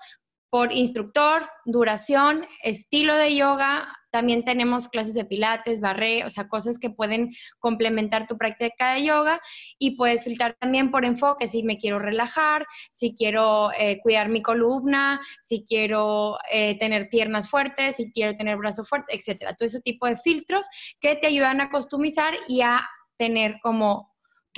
[0.49, 3.87] por instructor, duración, estilo de yoga.
[4.11, 9.05] También tenemos clases de pilates, barré, o sea, cosas que pueden complementar tu práctica de
[9.05, 9.39] yoga.
[9.77, 14.41] Y puedes filtrar también por enfoque, si me quiero relajar, si quiero eh, cuidar mi
[14.41, 19.55] columna, si quiero eh, tener piernas fuertes, si quiero tener brazo fuerte, etcétera.
[19.55, 20.65] Todo ese tipo de filtros
[20.99, 24.09] que te ayudan a customizar y a tener como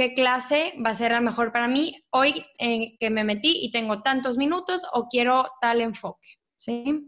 [0.02, 3.72] qué clase va a ser la mejor para mí hoy en que me metí y
[3.72, 7.08] tengo tantos minutos o quiero tal enfoque, ¿sí?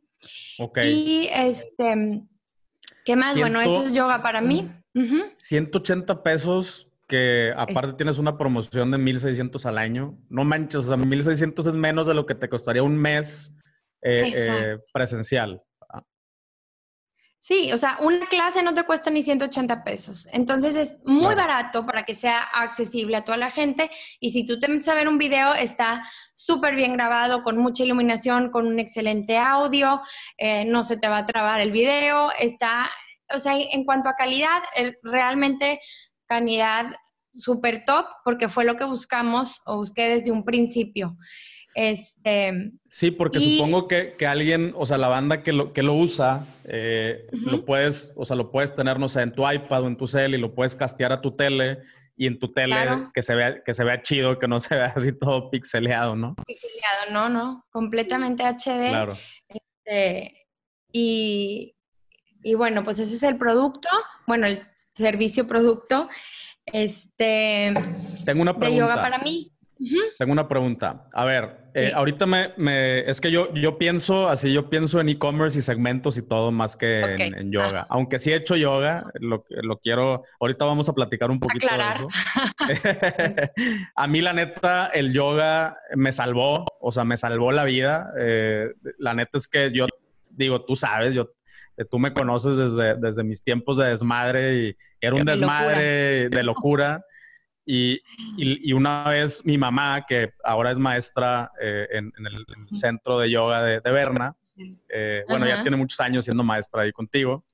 [0.59, 0.77] Ok.
[0.83, 2.21] Y este,
[3.03, 3.35] ¿qué más?
[3.35, 4.69] bueno, esto es yoga para mí.
[5.33, 10.15] 180 pesos que aparte tienes una promoción de 1600 al año.
[10.29, 13.55] No manches, o sea, 1600 es menos de lo que te costaría un mes
[14.03, 15.63] eh, eh, presencial.
[17.45, 20.29] Sí, o sea, una clase no te cuesta ni 180 pesos.
[20.31, 23.91] Entonces es muy barato para que sea accesible a toda la gente.
[24.21, 27.83] Y si tú te metes a ver un video, está súper bien grabado, con mucha
[27.83, 29.99] iluminación, con un excelente audio,
[30.37, 32.31] eh, no se te va a trabar el video.
[32.39, 32.89] Está,
[33.29, 34.63] o sea, en cuanto a calidad,
[35.01, 35.81] realmente
[36.25, 36.95] calidad
[37.33, 41.17] súper top, porque fue lo que buscamos o busqué desde un principio.
[41.75, 46.45] Este, sí, porque supongo que, alguien, o sea, la banda que lo, que lo usa,
[46.65, 49.97] eh, lo puedes, o sea, lo puedes tener, no sé, en tu iPad o en
[49.97, 51.79] tu cel y lo puedes castear a tu tele
[52.15, 52.75] y en tu tele
[53.13, 56.35] que, se vea, que se vea chido, que no se vea así todo pixeleado, ¿no?
[56.45, 58.89] Pixeleado, no, no, completamente HD.
[58.89, 59.17] Claro.
[59.47, 60.47] Este,
[60.91, 61.75] y,
[62.43, 63.89] y bueno, pues ese es el producto,
[64.27, 64.61] bueno, el
[64.95, 66.07] servicio producto.
[66.65, 67.73] Este,
[68.25, 68.69] Tengo una pregunta.
[68.69, 69.51] De yoga para mí.
[70.17, 71.09] Tengo una pregunta.
[71.13, 75.57] A ver, eh, ahorita me, es que yo, yo pienso así, yo pienso en e-commerce
[75.57, 77.85] y segmentos y todo más que en, yoga.
[77.89, 81.89] Aunque sí he hecho yoga, lo, lo quiero, ahorita vamos a platicar un poquito de
[81.89, 82.07] eso.
[83.95, 88.11] a mí la neta, el yoga me salvó, o sea, me salvó la vida.
[88.19, 89.87] Eh, la neta es que yo
[90.29, 91.31] digo, tú sabes, yo
[91.77, 96.43] eh, tú me conoces desde, desde mis tiempos de desmadre y era un desmadre de
[96.43, 97.03] locura.
[97.65, 98.01] Y,
[98.37, 103.63] y, una vez mi mamá, que ahora es maestra eh, en, el, centro de yoga
[103.63, 104.35] de, de Berna,
[104.89, 107.45] eh, bueno, ya tiene muchos años siendo maestra ahí contigo.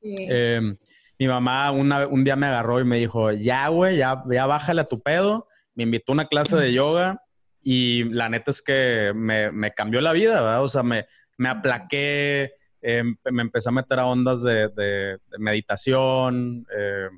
[0.00, 0.76] Em,
[1.18, 4.88] mi mamá un día me agarró y me dijo, ya, güey, ya, ya bájale a
[4.88, 5.48] tu pedo.
[5.74, 7.22] Me invitó a una clase de yoga
[7.62, 10.62] y la neta es que me, me cambió la vida, ¿verdad?
[10.62, 11.06] O sea, me,
[11.38, 12.54] me aplaqué,
[12.86, 17.08] Em, me empecé a meter a ondas de, meditación, eh,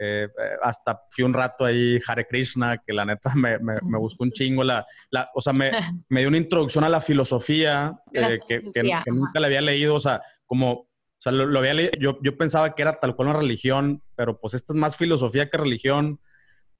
[0.00, 0.28] eh,
[0.62, 3.58] hasta fui un rato ahí Hare Krishna, que la neta me,
[3.98, 4.64] gustó un chingo.
[4.64, 4.86] La,
[5.34, 5.52] o sea,
[6.08, 8.62] me, dio una introducción a la filosofía, eh, que,
[9.08, 12.74] nunca le había leído, o sea, como, o sea, lo, había leído, yo, yo, pensaba
[12.74, 16.20] que era tal cual una religión, pero pues esta es más filosofía que religión.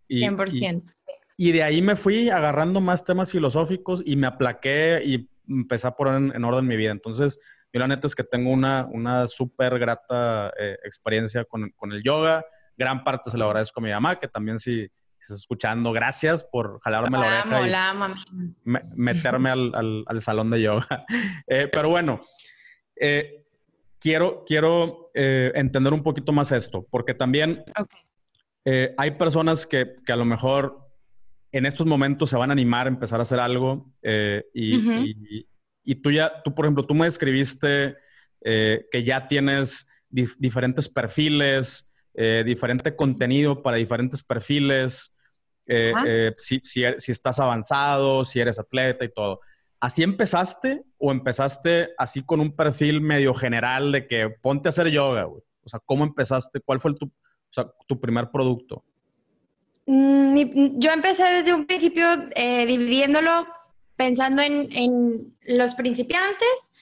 [0.09, 0.91] Y, 100%.
[1.37, 5.87] Y, y de ahí me fui agarrando más temas filosóficos y me aplaqué y empecé
[5.87, 6.93] a poner en orden mi vida.
[6.93, 7.39] Entonces,
[7.73, 12.03] yo la neta es que tengo una, una súper grata eh, experiencia con, con, el
[12.03, 12.45] yoga.
[12.77, 16.81] Gran parte se lo agradezco a mi mamá, que también si, estás escuchando, gracias por
[16.81, 20.87] jalarme la oreja hola, y meterme al, al, salón de yoga.
[21.47, 22.21] Eh, pero bueno,
[22.97, 23.45] eh,
[23.99, 27.65] quiero, quiero entender un poquito más esto, porque también
[28.97, 30.79] hay personas que, que, a lo mejor
[31.53, 35.47] en estos momentos se van a animar a empezar a hacer algo y, y
[36.03, 37.97] tú ya, tú por ejemplo, tú me describiste
[38.45, 45.15] eh, que ya tienes diferentes perfiles, eh, diferente contenido para diferentes perfiles,
[45.67, 49.41] eh, si, si, si, estás avanzado, si eres atleta y todo.
[49.81, 54.89] ¿Así empezaste o empezaste así con un perfil medio general de que ponte a hacer
[54.89, 55.43] yoga, güey?
[55.65, 56.61] O sea, ¿cómo empezaste?
[56.61, 57.11] ¿Cuál fue tu, o
[57.51, 58.85] sea, tu primer producto?
[59.87, 63.47] Mm, yo empecé desde un principio dividiéndolo
[64.03, 66.73] pensando en, los principiantes,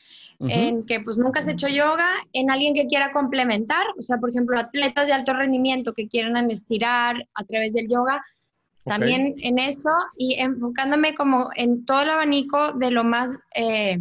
[0.40, 4.30] en que pues nunca has hecho yoga, en alguien que quiera complementar, o sea, por
[4.30, 8.22] ejemplo, atletas de alto rendimiento que quieran estirar a través del yoga,
[8.84, 13.38] También en eso y enfocándome como en todo el abanico de lo más...
[13.54, 13.98] Eh,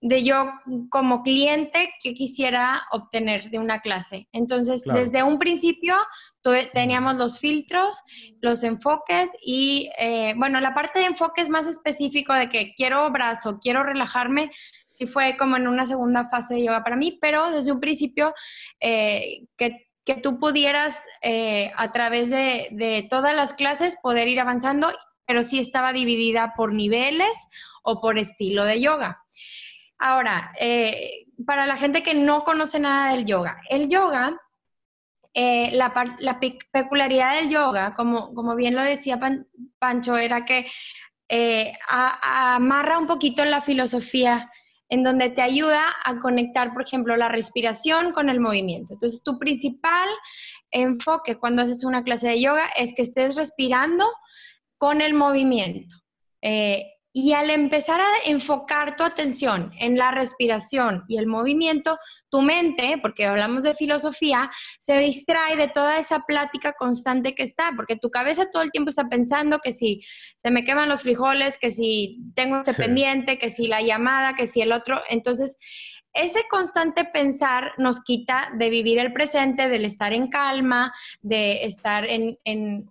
[0.00, 0.50] de yo
[0.88, 4.28] como cliente que quisiera obtener de una clase.
[4.32, 5.94] Entonces, desde un principio
[6.72, 8.02] teníamos los filtros,
[8.40, 13.58] los enfoques y, eh, bueno, la parte de enfoques más específico de que quiero brazo,
[13.60, 14.50] quiero relajarme,
[14.88, 18.32] sí fue como en una segunda fase de yoga para mí, pero desde un principio
[18.80, 24.40] eh, que, que, tú pudieras eh, a través de, de todas las clases poder ir
[24.40, 24.88] avanzando,
[25.26, 27.48] pero sí estaba dividida por niveles
[27.82, 29.22] o por estilo de yoga.
[30.00, 34.40] Ahora, eh, para la gente que no conoce nada del yoga, el yoga,
[35.34, 35.92] eh, la,
[36.72, 39.20] peculiaridad del yoga, como, bien lo decía
[39.78, 40.66] Pancho, era que
[41.28, 44.50] eh, amarra un poquito la filosofía
[44.88, 48.94] en donde te ayuda a conectar, por ejemplo, la respiración con el movimiento.
[48.94, 50.08] Entonces, tu principal
[50.70, 54.10] enfoque cuando haces una clase de yoga es que estés respirando
[54.78, 55.94] con el movimiento.
[57.12, 62.98] Y al empezar a enfocar tu atención en la respiración y el movimiento, tu mente,
[63.02, 68.10] porque hablamos de filosofía, se distrae de toda esa plática constante que está, porque tu
[68.10, 70.00] cabeza todo el tiempo está pensando que si
[70.36, 74.46] se me queman los frijoles, que si tengo este pendiente, que si la llamada, que
[74.46, 75.02] si el otro.
[75.08, 75.56] Entonces,
[76.12, 82.04] ese constante pensar nos quita de vivir el presente, del estar en calma, de estar
[82.04, 82.38] en,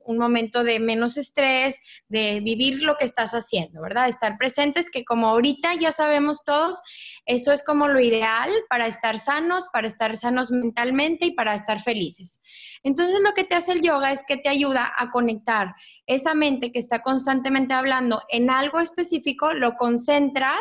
[0.05, 4.07] un momento de menos estrés, de vivir lo que estás haciendo, ¿verdad?
[4.07, 6.79] Estar presentes, que como ahorita ya sabemos todos,
[7.25, 11.81] eso es como lo ideal para estar sanos, para estar sanos mentalmente y para estar
[11.81, 12.39] felices.
[12.83, 15.75] Entonces lo que te hace el yoga es que te ayuda a conectar
[16.07, 20.59] esa mente que está constantemente hablando en algo específico, lo concentras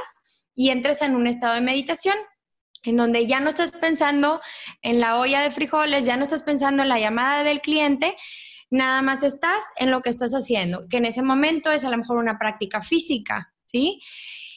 [0.54, 2.16] y entres en un estado de meditación
[2.84, 4.40] en donde ya no estás pensando
[4.82, 8.16] en la olla de frijoles, ya no estás pensando en la llamada del cliente,
[8.70, 11.98] nada más estás en lo que estás haciendo, que en ese momento es a lo
[11.98, 14.00] mejor una práctica física, ¿sí?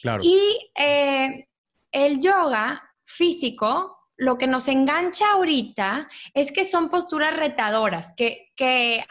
[0.02, 0.22] Claro.
[0.22, 1.48] Y eh,
[1.90, 8.48] el yoga físico lo que nos engancha ahorita es que son posturas retadoras, que,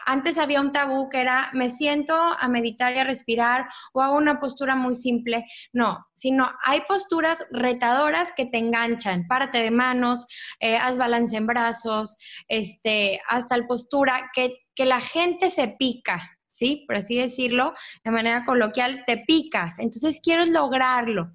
[0.06, 4.16] antes había un tabú que era me siento a meditar y a respirar o hago
[4.16, 5.44] una postura muy simple.
[5.74, 9.26] No, sino hay posturas retadoras que te enganchan.
[9.26, 10.26] Párate de manos,
[10.58, 12.16] eh, haz balance en brazos,
[12.48, 16.84] este, hasta la postura que, que la gente se pica, ¿sí?
[16.86, 19.78] Por así decirlo, de manera coloquial, te picas.
[19.78, 21.30] Entonces quiero lograrlo.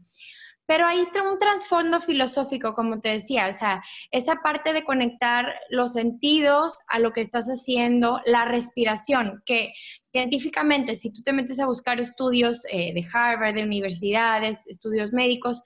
[0.68, 5.94] Pero hay un trasfondo filosófico, como te decía, o sea, esa parte de conectar los
[5.94, 9.74] sentidos a lo que estás haciendo, la respiración, que
[10.12, 15.64] científicamente, si tú te metes a buscar estudios eh, de Harvard, de universidades, estudios médicos,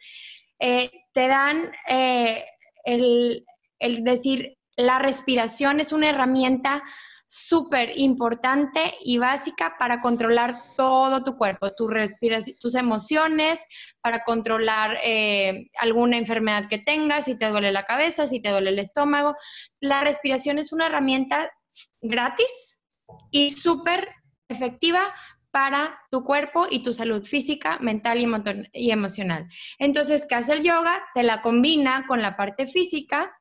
[0.59, 2.45] eh, te dan eh,
[2.85, 3.43] el,
[3.79, 6.83] el decir, la respiración es una herramienta
[7.34, 13.62] súper importante y básica para controlar todo tu cuerpo, tu respiración, tus emociones,
[14.02, 18.72] para controlar eh, alguna enfermedad que tengas, si te duele la cabeza, si te duele
[18.72, 19.38] el estómago.
[19.80, 21.50] La respiración es una herramienta
[22.02, 22.82] gratis
[23.32, 24.10] y súper
[24.50, 25.13] efectiva
[25.52, 28.20] para tu cuerpo y tu salud física, mental
[28.74, 29.48] y, emocional.
[29.80, 31.02] Entonces, ¿qué hace el yoga?
[31.13, 33.32] Te la combina con la parte física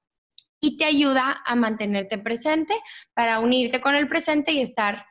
[0.60, 2.74] y te ayuda a mantenerte presente
[3.14, 5.06] para unirte con el presente y estar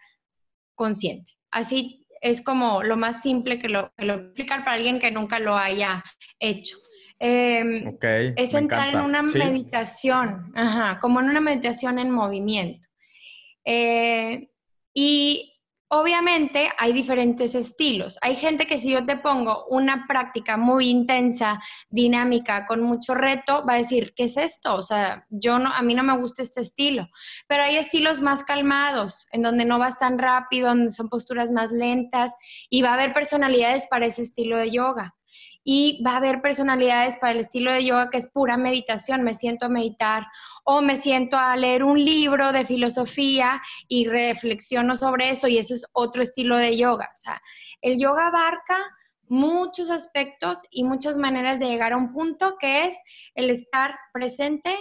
[0.75, 1.31] consciente.
[1.51, 5.39] Así es como lo más simple que lo, que lo explicar para alguien que nunca
[5.39, 6.03] lo haya
[6.39, 6.77] hecho.
[7.21, 7.97] Em,
[8.37, 10.53] es entrar en una meditación,
[11.01, 12.87] como en una meditación en movimiento.
[13.65, 14.49] Eh,
[14.93, 15.58] y
[15.91, 18.19] Obviamente hay diferentes estilos.
[18.21, 23.65] Hay gente que si yo te pongo una práctica muy intensa, dinámica, con mucho reto,
[23.67, 24.75] va a decir, ¿qué es esto?
[24.75, 27.07] O sea, yo no, a mí no me gusta este estilo.
[27.47, 31.71] Pero hay estilos más calmados, en donde no vas tan rápido, donde son posturas más
[31.71, 32.33] lentas
[32.69, 35.15] y va a haber personalidades para ese estilo de yoga
[35.63, 39.33] y va a haber personalidades para el estilo de yoga que es pura meditación, me
[39.33, 40.25] siento a meditar
[40.63, 45.75] o me siento a leer un libro de filosofía y reflexiono sobre eso y ese
[45.75, 47.09] es otro estilo de yoga.
[47.11, 47.41] O sea,
[47.81, 48.77] el yoga abarca
[49.27, 52.97] muchos aspectos y muchas maneras de llegar a un punto que es
[53.35, 54.75] el estar presente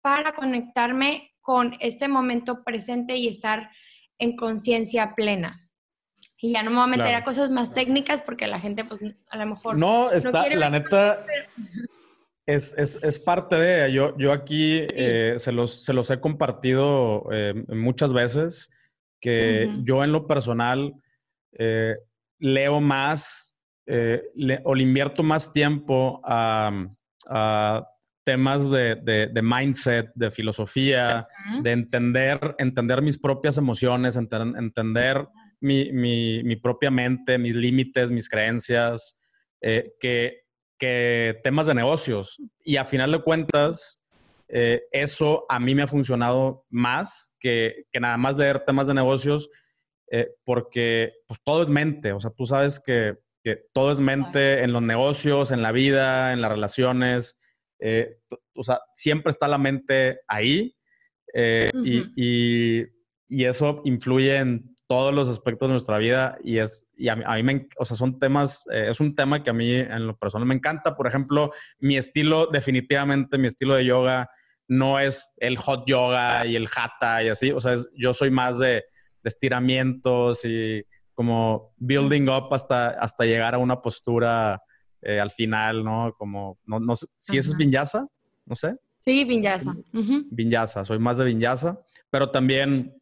[0.00, 3.70] para conectarme con este momento presente y estar
[4.18, 5.68] en conciencia plena.
[6.44, 9.00] Y ya no me voy a meter a cosas más técnicas porque la gente, pues,
[9.30, 9.78] a lo mejor.
[9.78, 11.24] No, está, la neta.
[12.44, 13.92] Es, es, es, parte de.
[13.92, 18.70] Yo, yo aquí eh, se, los, se los he compartido eh, muchas veces
[19.20, 20.94] que yo, en lo personal,
[21.52, 21.94] eh,
[22.40, 23.56] leo más
[24.64, 26.72] o le invierto más tiempo a,
[27.28, 27.86] a
[28.24, 31.28] temas de, de, de, mindset, de filosofía,
[31.62, 35.28] de entender, entender mis propias emociones, entender
[35.62, 39.18] mi, mi, propia mente, mis límites, mis creencias,
[39.60, 40.42] eh, que,
[40.76, 42.42] que, temas de negocios.
[42.64, 44.02] Y a final de cuentas,
[44.48, 48.94] eh, eso a mí me ha funcionado más que, que nada más leer temas de
[48.94, 49.48] negocios,
[50.10, 52.12] eh, porque pues, todo es mente.
[52.12, 56.32] O sea, tú sabes que, que todo es mente en los negocios, en la vida,
[56.32, 57.38] en las relaciones.
[58.54, 60.76] o sea, siempre está la mente ahí.
[61.34, 62.82] y,
[63.28, 67.42] y, eso influye en todos los aspectos de nuestra vida y es, y a mí,
[67.42, 70.46] me, o sea, son temas, eh, es un tema que a mí en lo personal
[70.46, 70.94] me encanta.
[70.94, 74.28] Por ejemplo, mi estilo, definitivamente mi estilo de yoga
[74.68, 78.58] no es el hot yoga y el hatha y así, o sea, yo soy más
[78.58, 78.84] de,
[79.24, 80.84] estiramientos y
[81.14, 84.60] como building up hasta, hasta llegar a una postura
[85.00, 86.12] eh, al final, ¿no?
[86.18, 88.06] Como, no, no sé, si ese es vinyasa,
[88.44, 88.76] no sé.
[89.06, 89.74] Sí, vinyasa.
[90.30, 91.80] Vinyasa, soy más de vinyasa,
[92.10, 93.00] pero también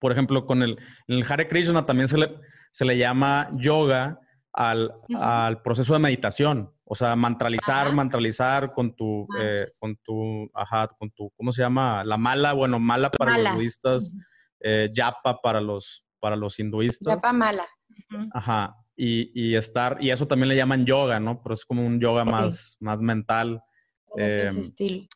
[0.00, 2.34] por ejemplo, con el, el Hare Krishna también se le,
[2.72, 4.18] se le llama yoga
[4.52, 6.72] al, al proceso de meditación.
[6.84, 12.02] O sea, mantralizar, mantralizar con tu, eh, con tu, ajá, con tu, ¿cómo se llama?
[12.02, 14.12] La mala, bueno, mala para los budistas,
[14.58, 17.22] eh, yapa para los, para los hinduistas.
[17.22, 17.66] Yapa mala.
[18.32, 18.74] Ajá.
[18.96, 21.40] Y, y, estar, y eso también le llaman yoga, ¿no?
[21.42, 23.62] Pero es como un yoga más, más mental.
[24.16, 25.06] Eh, estilo.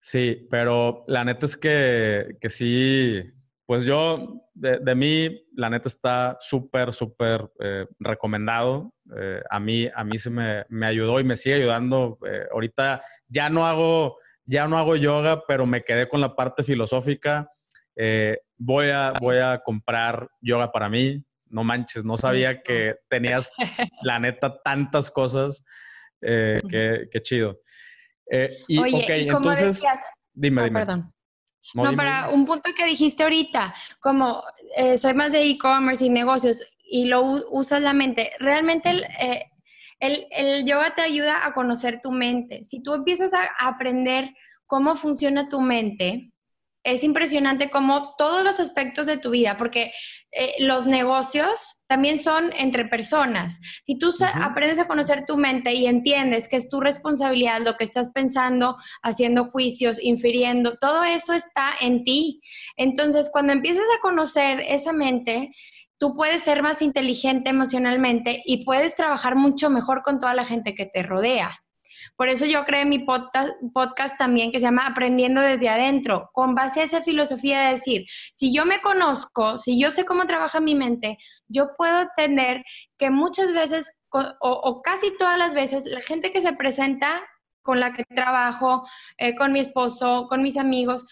[0.00, 3.22] Sí, pero la neta es que, que sí,
[3.66, 8.94] pues yo, de, mí, la neta está súper, súper eh, recomendado.
[9.16, 12.16] Eh, a mí, a mí se me, me, ayudó y me sigue ayudando.
[12.24, 16.62] Eh, ahorita ya no hago, ya no hago yoga, pero me quedé con la parte
[16.62, 17.50] filosófica.
[18.56, 21.24] voy, a, voy a comprar yoga para mí.
[21.48, 23.50] No manches, no sabía que tenías,
[24.02, 25.64] la neta, tantas cosas.
[26.20, 27.58] qué, qué, chido.
[28.68, 29.82] y, Oye, entonces,
[30.32, 30.80] dime, ah, dime.
[30.80, 31.15] Perdón.
[31.74, 34.42] No, para un punto que dijiste ahorita, como
[34.76, 39.50] eh, soy más de e-commerce y negocios y lo usas la mente, realmente eh,
[39.98, 42.64] el, el, yoga te ayuda a conocer tu mente.
[42.64, 44.34] Si tú empiezas a aprender
[44.66, 46.32] cómo funciona tu mente,
[46.86, 49.92] es impresionante cómo todos los aspectos de tu vida, porque
[50.30, 53.58] eh, los negocios también son entre personas.
[53.84, 57.82] Si tú aprendes a conocer tu mente y entiendes que es tu responsabilidad lo que
[57.82, 62.40] estás pensando, haciendo juicios, infiriendo, todo eso está en ti.
[62.76, 65.50] Entonces, cuando empiezas a conocer esa mente,
[65.98, 70.76] tú puedes ser más inteligente emocionalmente y puedes trabajar mucho mejor con toda la gente
[70.76, 71.65] que te rodea.
[72.16, 76.80] Por eso yo creé mi podcast, también que se llama Aprendiendo desde adentro, con base
[76.80, 80.74] a esa filosofía de decir, si yo me conozco, si yo sé cómo trabaja mi
[80.74, 82.64] mente, yo puedo entender
[82.98, 83.92] que muchas veces
[84.40, 87.22] o, casi todas las veces la gente que se presenta
[87.62, 88.88] con la que trabajo,
[89.18, 91.04] eh, con mi esposo, con mis amigos,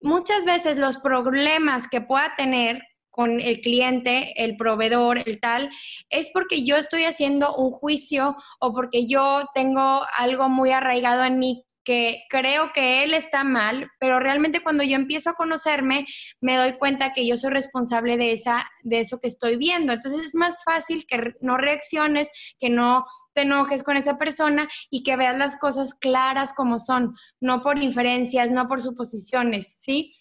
[0.00, 2.82] muchas veces los problemas que pueda tener
[3.16, 5.70] con el cliente, el proveedor, el tal,
[6.10, 11.38] es porque yo estoy haciendo un juicio o porque yo tengo algo muy arraigado en
[11.38, 16.04] mí que creo que él está mal, pero realmente cuando yo empiezo a conocerme,
[16.40, 19.92] me doy cuenta que yo soy responsable de, esa, de eso que estoy viendo.
[19.92, 25.04] Entonces es más fácil que no reacciones, que no te enojes con esa persona y
[25.04, 30.12] que veas las cosas claras como son, no por inferencias, no por suposiciones, ¿sí?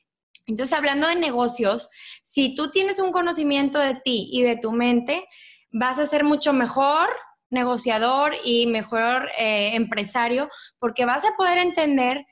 [0.48, 1.90] Entonces, hablando de negocios,
[2.24, 5.26] si tú tienes un conocimiento de ti y de tu mente,
[5.72, 7.10] vas a ser mucho mejor
[7.50, 12.26] negociador y mejor eh, empresario porque vas a poder entender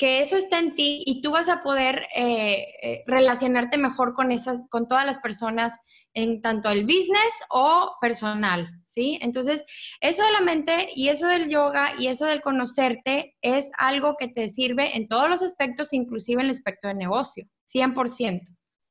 [0.00, 4.32] que eso está en ti y tú vas a poder eh, eh, relacionarte mejor con
[4.32, 5.78] esas, con todas las personas
[6.14, 9.18] en tanto el business o personal, ¿sí?
[9.20, 9.62] Entonces,
[10.00, 14.28] eso de la mente y eso del yoga y eso del conocerte es algo que
[14.28, 18.40] te sirve en todos los aspectos, inclusive en el aspecto de negocio, 100%.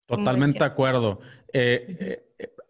[0.06, 1.22] Totalmente de acuerdo.
[1.52, 2.22] Eh,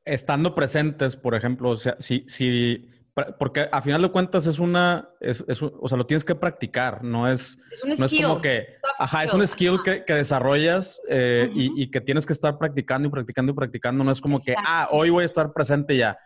[0.05, 2.88] estando presentes, por ejemplo, o sea, si, si
[3.37, 7.27] porque a final de cuentas es una, es, o sea, lo tienes que practicar, no
[7.27, 8.67] es, es un no es como que,
[8.99, 13.11] ajá, es un skill que, que, desarrollas eh, y, que tienes que estar practicando y
[13.11, 16.17] practicando y practicando, no es como que, ah, hoy voy a estar presente ya.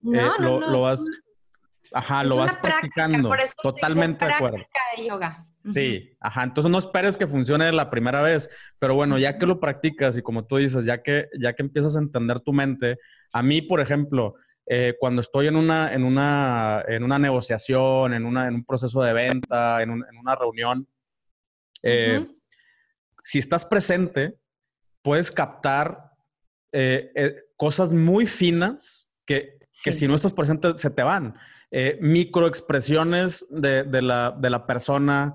[0.00, 1.04] No, eh, no, lo, vas,
[1.92, 3.30] ajá, lo vas practicando,
[3.62, 4.58] totalmente de acuerdo.
[4.96, 5.42] De yoga.
[5.60, 8.48] Sí, ajá, entonces no esperes que funcione la primera vez,
[8.78, 11.96] pero bueno, ya que lo practicas y como tú dices, ya que, ya que empiezas
[11.96, 12.98] a entender tu mente,
[13.32, 14.34] a mí, por ejemplo,
[14.72, 19.02] eh, cuando estoy en una, en una, en una negociación, en, una, en un proceso
[19.02, 20.86] de venta, en, en una reunión,
[21.82, 22.24] eh,
[23.24, 24.38] si estás presente,
[25.02, 26.12] puedes captar
[26.70, 31.34] eh, cosas muy finas que, que, si no estás presente se te van.
[32.00, 35.34] microexpresiones de, de, la, de la persona,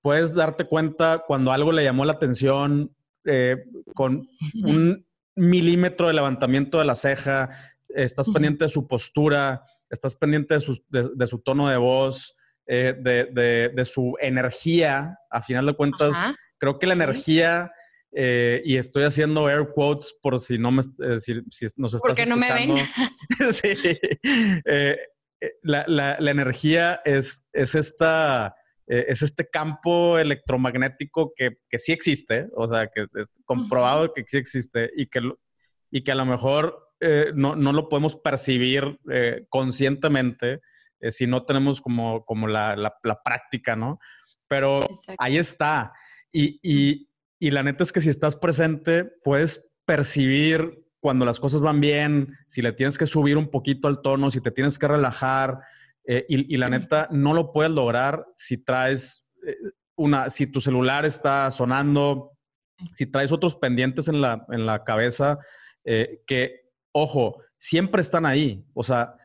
[0.00, 2.96] puedes darte cuenta cuando algo le llamó la atención
[3.94, 4.26] con
[4.64, 5.06] un
[5.36, 7.50] milímetro de levantamiento de la ceja,
[7.94, 10.60] estás pendiente de su postura, estás pendiente de
[11.26, 12.36] su, tono de voz,
[12.66, 15.18] eh, de, su energía.
[15.30, 16.14] A final de cuentas,
[16.58, 17.72] creo que la energía,
[18.12, 21.34] eh, y estoy haciendo air quotes por si no me eh, si,
[21.76, 22.86] nos estás Porque no me ven.
[23.52, 23.76] sí.
[25.62, 28.54] La, la, energía es, es esta
[28.86, 34.24] eh, es este campo electromagnético que, que, sí existe, o sea, que es comprobado que
[34.26, 35.22] sí existe y que,
[35.90, 40.60] y que a lo mejor eh, no, no, lo podemos percibir eh, conscientemente
[41.10, 43.98] si no tenemos como, como la, la, práctica, ¿no?
[44.48, 44.80] Pero
[45.18, 45.92] ahí está.
[46.32, 51.60] Y, y, y la neta es que si estás presente, puedes percibir cuando las cosas
[51.60, 54.88] van bien, si le tienes que subir un poquito al tono, si te tienes que
[54.88, 55.60] relajar,
[56.06, 59.56] eh, y, la neta, no lo puedes lograr si traes eh,
[59.96, 62.32] una, si tu celular está sonando,
[62.94, 65.38] si traes otros pendientes en la, en la cabeza,
[65.84, 66.63] eh, que,
[66.94, 68.64] ojo, siempre están ahí.
[68.72, 69.16] O sea,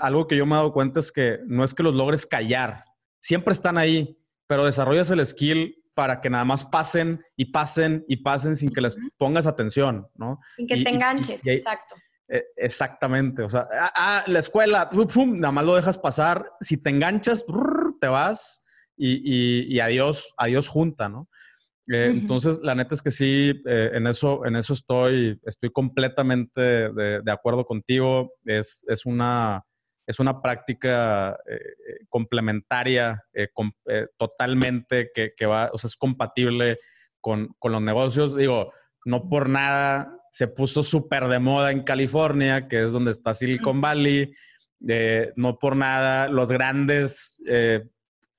[0.00, 2.84] algo que yo me he dado cuenta es que no es que los logres callar,
[3.20, 8.16] siempre están ahí, pero desarrollas el skill para que nada más pasen y pasen y
[8.16, 10.40] pasen sin que les pongas atención, ¿no?
[10.56, 11.94] Sin que te enganches, exacto.
[12.28, 16.90] Eh, exactamente, o sea, ah, ah la escuela, nada más lo dejas pasar, si te
[16.90, 17.44] enganchas,
[18.00, 18.64] te vas
[18.96, 21.28] y, adiós, adiós junta, ¿no?
[21.88, 26.60] Eh, entonces, la neta es que sí, eh, en, eso, en eso estoy, estoy completamente
[26.90, 28.32] de, acuerdo contigo.
[28.44, 29.64] Es, es, una,
[30.06, 31.36] es una práctica
[32.08, 33.22] complementaria
[34.16, 36.78] totalmente que, que, va, o sea, es compatible
[37.20, 38.36] con, con los negocios.
[38.36, 38.72] Digo,
[39.04, 43.80] no por nada se puso súper de moda en California, que es donde está Silicon
[43.80, 44.32] Valley.
[44.88, 47.84] Eh, no por nada, los grandes eh,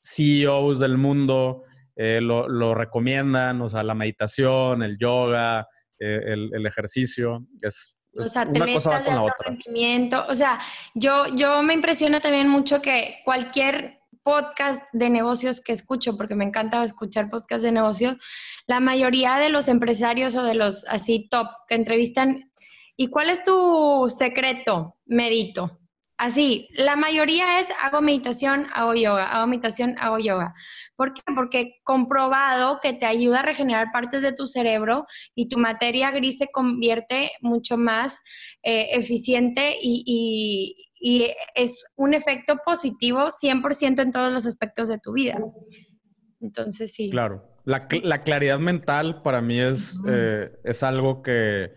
[0.02, 1.64] CEOs del mundo
[1.96, 5.68] eh, lo, recomiendan, o sea, la meditación, el yoga,
[5.98, 10.24] el, ejercicio, es, los atletas una cosa con rendimiento.
[10.30, 10.60] O sea,
[10.94, 16.46] yo, yo me impresiona también mucho que cualquier podcast de negocios que escucho, porque me
[16.46, 18.18] encanta escuchar podcasts de negocios,
[18.66, 22.52] la mayoría de los empresarios o de los así top que entrevistan,
[22.98, 24.96] ¿y cuál es tu secreto?
[25.06, 25.80] Medito.
[26.18, 30.54] Así, la mayoría es hago meditación, hago yoga, hago meditación, hago yoga.
[30.96, 31.22] ¿Por qué?
[31.36, 35.06] Porque comprobado que te ayuda a regenerar partes de tu cerebro
[35.36, 38.22] y tu materia gris se convierte mucho más
[38.64, 40.76] eh, eficiente y,
[41.54, 45.38] es un efecto positivo 100% en todos los aspectos de tu vida.
[46.42, 47.12] Entonces, sí.
[47.12, 47.62] Claro.
[47.64, 47.88] La,
[48.22, 51.74] claridad mental para mí es, eh, es algo que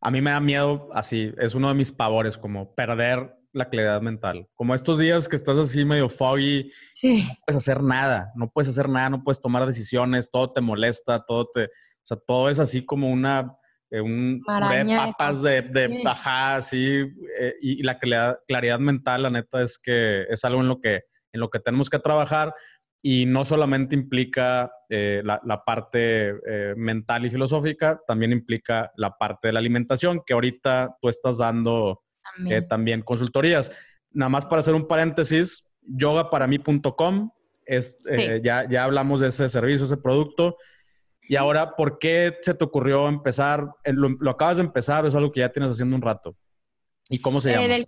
[0.00, 4.00] a mí me da miedo, así, es uno de mis pavores, como perder la claridad
[4.00, 4.48] mental.
[4.54, 7.24] Como estos días que estás así medio foggy, sí.
[7.28, 11.24] no puedes hacer nada, no puedes hacer nada, no puedes tomar decisiones, todo te molesta,
[11.24, 13.56] todo te, o sea, todo es así como una,
[13.90, 17.04] eh, un de papas de, de así,
[17.38, 21.40] eh, y, la claridad, mental, la neta, es que es algo en lo que, en
[21.40, 22.54] lo que tenemos que trabajar
[23.04, 26.34] y no solamente implica eh, la, la, parte
[26.76, 32.02] mental y filosófica, también implica la parte de la alimentación, que ahorita tú estás dando
[32.68, 33.02] también.
[33.02, 33.70] consultorías.
[34.12, 37.30] Nada más para hacer un paréntesis, yogaparamí.com,
[37.64, 40.56] es, eh, ya, ya hablamos de ese servicio, ese producto.
[41.22, 43.66] Y ahora, ¿por qué se te ocurrió empezar?
[43.84, 46.36] Eh, lo, acabas de empezar, es algo que ya tienes haciendo un rato.
[47.08, 47.84] ¿Y cómo se llama?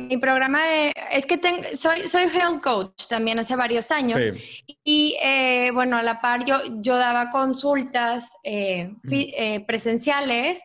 [0.00, 0.60] mi programa
[1.10, 1.40] es que
[1.74, 4.20] soy, soy health coach también hace varios años.
[4.84, 8.30] Y eh, bueno, a la par yo, yo daba consultas
[9.66, 10.62] presenciales,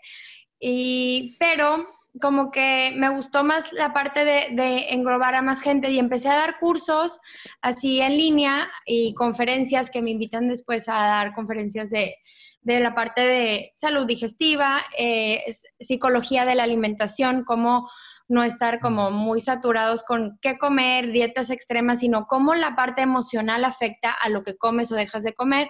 [0.59, 1.87] y, pero
[2.21, 6.29] como que me gustó más la parte de, de, englobar a más gente y empecé
[6.29, 7.19] a dar cursos
[7.61, 12.15] así en línea y conferencias que me invitan después a dar conferencias de,
[12.63, 15.43] de la parte de salud digestiva, eh,
[15.79, 17.89] psicología de la alimentación, cómo
[18.29, 23.65] no estar como muy saturados con qué comer, dietas extremas, sino cómo la parte emocional
[23.65, 25.69] afecta a lo que comes o dejas de comer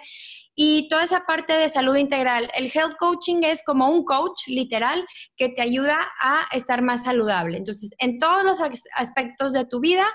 [0.55, 2.51] y toda esa parte de salud integral.
[2.55, 7.57] El health coaching es como un coach literal que te ayuda a estar más saludable.
[7.57, 8.57] Entonces, en todos los
[8.95, 10.05] aspectos de tu vida,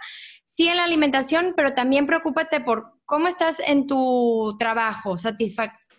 [0.45, 5.15] sí en la alimentación, pero también preocúpate por cómo estás en tu trabajo,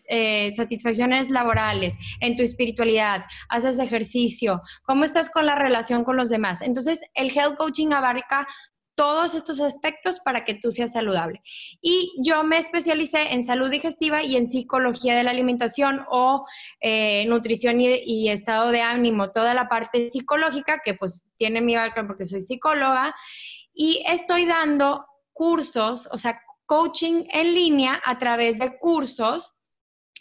[0.09, 6.29] eh, satisfacciones laborales, en tu espiritualidad, haces ejercicio, cómo estás con la relación con los
[6.29, 6.61] demás.
[6.61, 8.47] Entonces, el health coaching abarca
[8.99, 11.41] todos estos aspectos para que tú seas saludable.
[11.81, 16.45] Y yo me especialicé en salud digestiva y en psicología de la alimentación o
[16.81, 22.09] eh, nutrición y, estado de ánimo, toda la parte psicológica que pues tiene mi background
[22.09, 23.15] porque soy psicóloga
[23.73, 29.55] y estoy dando cursos, o sea, coaching en línea a través de cursos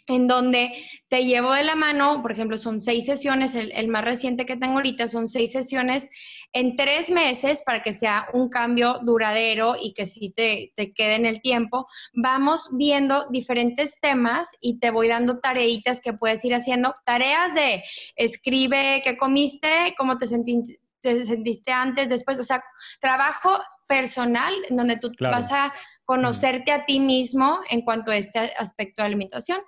[0.09, 0.73] en donde
[1.07, 4.75] te llevo de la mano, por ejemplo, son seis sesiones, el, más reciente que tengo
[4.75, 6.09] ahorita son seis sesiones
[6.53, 11.15] en tres meses para que sea un cambio duradero y que sí te, te quede
[11.15, 11.87] en el tiempo.
[12.13, 17.83] Vamos viendo diferentes temas y te voy dando tareitas que puedes ir haciendo, tareas de
[18.15, 22.63] escribe qué comiste, cómo te sentiste te sentiste antes, después, o sea,
[22.99, 23.57] trabajo
[23.87, 25.73] personal en donde tú vas a
[26.05, 29.59] conocerte a ti mismo en cuanto a este aspecto de alimentación.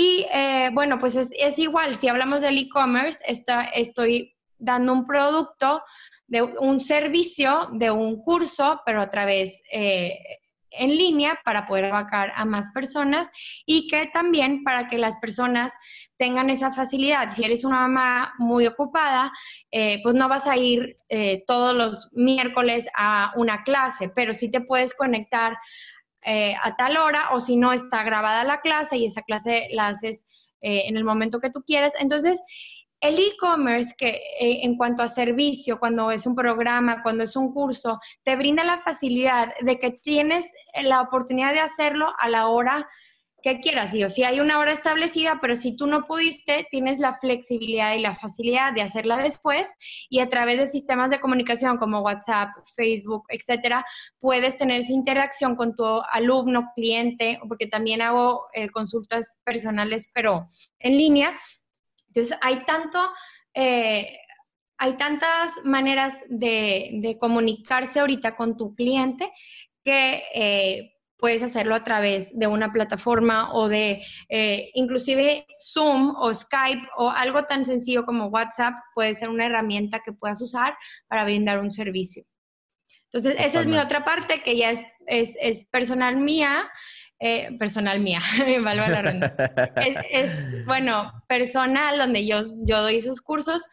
[0.00, 5.82] Y eh, bueno, pues es, igual, si hablamos del e-commerce, estoy dando un producto,
[6.28, 10.16] de un servicio, de un curso, pero a través eh,
[10.70, 13.28] en línea para poder abarcar a más personas
[13.66, 15.74] y que también para que las personas
[16.16, 17.30] tengan esa facilidad.
[17.32, 19.32] Si eres una mamá muy ocupada,
[19.72, 20.96] eh, pues no vas a ir
[21.48, 25.56] todos los miércoles a una clase, pero sí te puedes conectar
[26.22, 29.88] eh, a tal hora o si no está grabada la clase y esa clase la
[29.88, 30.26] haces
[30.60, 31.92] eh, en el momento que tú quieres.
[32.00, 32.42] Entonces,
[33.00, 37.52] el e-commerce que eh, en cuanto a servicio, cuando es un programa, cuando es un
[37.52, 40.50] curso, te brinda la facilidad de que tienes
[40.82, 42.88] la oportunidad de hacerlo a la hora
[43.42, 47.14] que quieras, digo, si hay una hora establecida, pero si tú no pudiste, tienes la
[47.14, 49.72] flexibilidad y la facilidad de hacerla después
[50.08, 53.84] y a través de sistemas de comunicación como WhatsApp, Facebook, etcétera,
[54.18, 60.46] puedes tener esa interacción con tu alumno, cliente, porque también hago eh, consultas personales, pero
[60.78, 61.38] en línea.
[62.08, 62.98] Entonces, hay tanto...
[63.54, 64.18] Eh,
[64.80, 69.32] hay tantas maneras de, comunicarse ahorita con tu cliente
[69.84, 76.32] que eh, puedes hacerlo a través de una plataforma o de eh, inclusive Zoom o
[76.32, 80.76] Skype o algo tan sencillo como WhatsApp puede ser una herramienta que puedas usar
[81.08, 82.22] para brindar un servicio.
[83.10, 84.72] Entonces, esa es mi otra parte que ya
[85.06, 86.70] es, personal mía.
[87.20, 88.20] Eh, personal mía,
[88.62, 89.34] valga la ronda.
[90.12, 93.66] es, bueno, personal, donde yo, yo doy esos cursos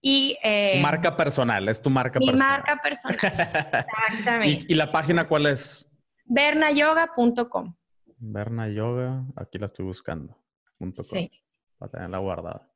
[0.00, 0.36] y...
[0.44, 2.48] Eh, marca personal, es tu marca mi personal.
[2.48, 3.18] Mi marca personal,
[4.08, 4.66] exactamente.
[4.68, 5.91] ¿Y, la página cuál es?
[6.24, 7.74] bernayoga.com.
[8.18, 10.38] Bernayoga, aquí la estoy buscando.
[10.92, 11.30] Sí.
[11.78, 12.68] Para tenerla guardada.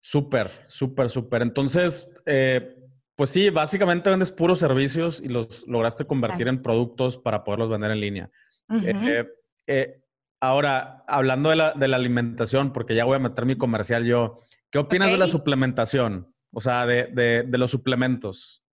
[0.00, 1.42] Súper, súper, súper.
[1.42, 2.76] Entonces, eh,
[3.14, 7.90] pues sí, básicamente vendes puros servicios y los lograste convertir en productos para poderlos vender
[7.90, 8.30] en línea.
[8.70, 9.26] Eh,
[9.66, 10.02] eh,
[10.40, 14.40] ahora, hablando de la, alimentación, porque ya voy a meter mi comercial yo,
[14.70, 16.34] ¿qué opinas de la suplementación?
[16.52, 18.64] O sea, de los suplementos.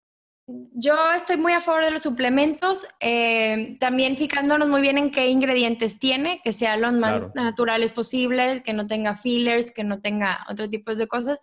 [0.50, 5.28] Yo estoy muy a favor de los suplementos, eh, también fijándonos muy bien en qué
[5.28, 10.46] ingredientes tiene, que sean los más naturales posibles, que no tenga fillers, que no tenga
[10.50, 11.42] otro tipo de cosas.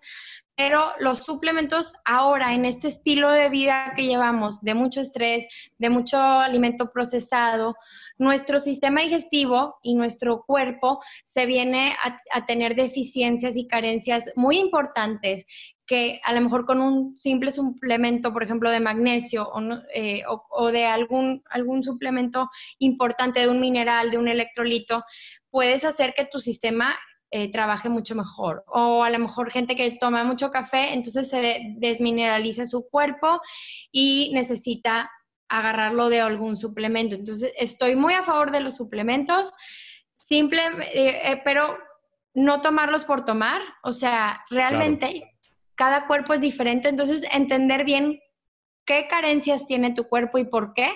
[0.57, 5.46] Pero los suplementos ahora, en este estilo de vida que llevamos, de mucho estrés,
[5.76, 7.74] de mucho alimento procesado,
[8.16, 11.96] nuestro sistema digestivo y nuestro cuerpo se viene
[12.32, 15.46] a, tener deficiencias y carencias muy importantes
[15.87, 19.61] que a lo mejor con un simple suplemento, por ejemplo, de magnesio o,
[19.93, 20.24] eh,
[20.72, 25.05] de algún, algún suplemento importante de un mineral, de un electrolito,
[25.51, 26.97] puedes hacer que tu sistema
[27.30, 28.64] eh, trabaje mucho mejor.
[28.66, 33.41] O a lo mejor gente que toma mucho café, entonces se desmineraliza su cuerpo
[33.93, 35.11] y necesita
[35.49, 37.14] agarrarlo de algún suplemento.
[37.14, 39.53] Entonces, estoy muy a favor de los suplementos,
[40.14, 40.62] simple,
[40.95, 41.76] eh, pero
[42.32, 43.61] no tomarlos por tomar.
[43.82, 45.34] O sea, realmente
[45.76, 48.20] cada cuerpo es diferente, entonces entender bien
[48.84, 50.90] qué carencias tiene tu cuerpo y por qué,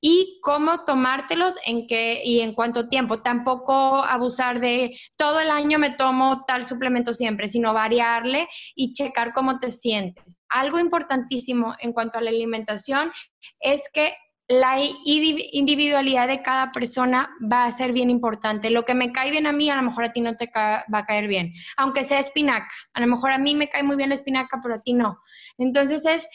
[0.00, 3.16] y cómo tomártelos en qué y en cuánto tiempo.
[3.18, 9.32] Tampoco abusar de todo el año me tomo tal suplemento siempre, sino variarle y checar
[9.32, 10.38] cómo te sientes.
[10.48, 13.12] Algo importantísimo en cuanto a la alimentación
[13.60, 14.14] es que
[14.48, 18.70] la individualidad de cada persona va a ser bien importante.
[18.70, 20.84] Lo que me cae bien a mí, a lo mejor a ti no te va
[20.92, 22.74] a caer bien, aunque sea espinaca.
[22.92, 25.20] A lo mejor a mí me cae muy bien la espinaca, pero a ti no.
[25.58, 26.28] Entonces es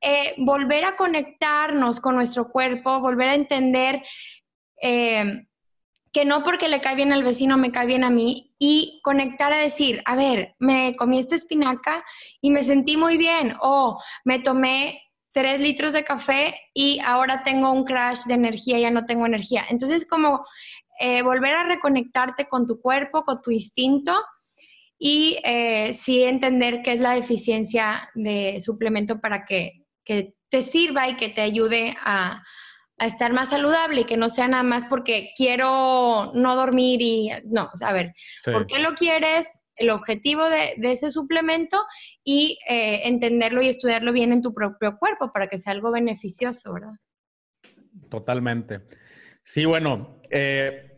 [0.00, 4.02] eh, volver a conectarnos con nuestro cuerpo, volver a entender
[4.82, 5.46] eh,
[6.12, 9.52] que no porque le cae bien al vecino me cae bien a mí y conectar
[9.52, 12.04] a decir, a ver, me comí esta espinaca
[12.40, 15.00] y me sentí muy bien o me tomé
[15.32, 19.64] tres litros de café y ahora tengo un crash de energía, ya no tengo energía.
[19.68, 20.44] Entonces, como
[21.00, 24.14] eh, volver a reconectarte con tu cuerpo, con tu instinto
[24.98, 31.08] y eh, sí entender qué es la deficiencia de suplemento para que, que te sirva
[31.08, 32.42] y que te ayude a,
[32.98, 37.30] a, estar más saludable y que no sea nada más porque quiero no dormir y
[37.46, 38.14] no, a ver,
[38.44, 39.52] ¿por qué lo quieres?
[39.76, 41.82] El objetivo de, ese suplemento
[42.24, 46.72] y eh, entenderlo y estudiarlo bien en tu propio cuerpo para que sea algo beneficioso,
[46.72, 46.94] ¿verdad?
[48.08, 48.80] Totalmente.
[49.44, 50.92] Sí, bueno, eh,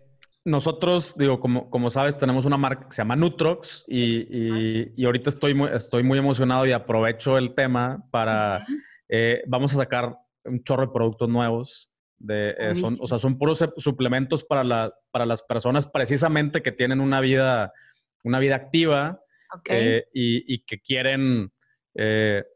[0.45, 5.31] nosotros, digo, como, como sabes, tenemos una marca que se llama Nutrox y, y, ahorita
[5.31, 8.67] estoy muy, estoy muy emocionado y aprovecho el tema para,
[9.09, 11.91] eh, vamos a sacar un chorro de productos nuevos.
[12.19, 16.73] De, eh, son, o sea, son puros suplementos para, la, para las personas precisamente que
[16.73, 17.73] tienen una vida,
[18.25, 19.21] una vida activa
[19.69, 21.53] eh, y, y, que quieren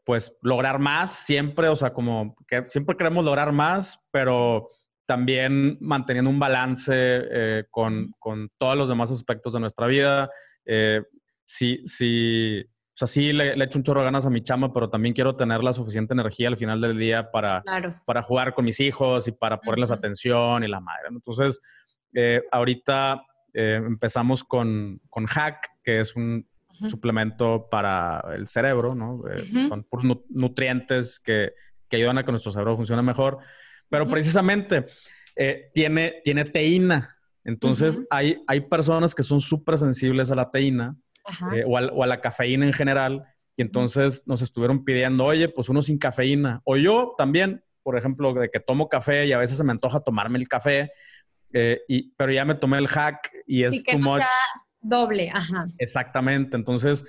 [0.03, 4.69] pues lograr más siempre, o sea, como que siempre queremos lograr más, pero
[5.09, 10.29] también manteniendo un balance eh, con, con, todos los demás aspectos de nuestra vida.
[10.65, 11.01] Eh,
[11.43, 14.71] sí, sí, o sea, sí le, le, echo un chorro de ganas a mi chama,
[14.71, 17.63] pero también quiero tener la suficiente energía al final del día para,
[18.05, 21.07] para jugar con mis hijos y para ponerles atención y la madre.
[21.09, 21.59] Entonces,
[23.53, 26.47] eh, empezamos con, con, Hack, que es un
[26.85, 29.21] suplemento para el cerebro, ¿no?
[29.67, 31.51] Son puros nutrientes que,
[31.89, 33.39] que ayudan a que nuestro cerebro funcione mejor.
[33.89, 34.85] Pero precisamente
[35.35, 37.11] eh, tiene, tiene teína.
[37.43, 40.95] Entonces, hay, hay personas que son súper sensibles a la teína
[41.53, 43.25] eh, o, a, la cafeína en general.
[43.55, 46.61] Y entonces nos estuvieron pidiendo, oye, pues uno sin cafeína.
[46.63, 50.01] O yo también, por ejemplo, de que tomo café y a veces se me antoja
[50.01, 50.91] tomarme el café,
[51.53, 54.21] eh, y, pero ya me tomé el hack y es too much.
[54.81, 55.67] doble, ajá.
[55.77, 56.55] Exactamente.
[56.55, 57.05] Entonces,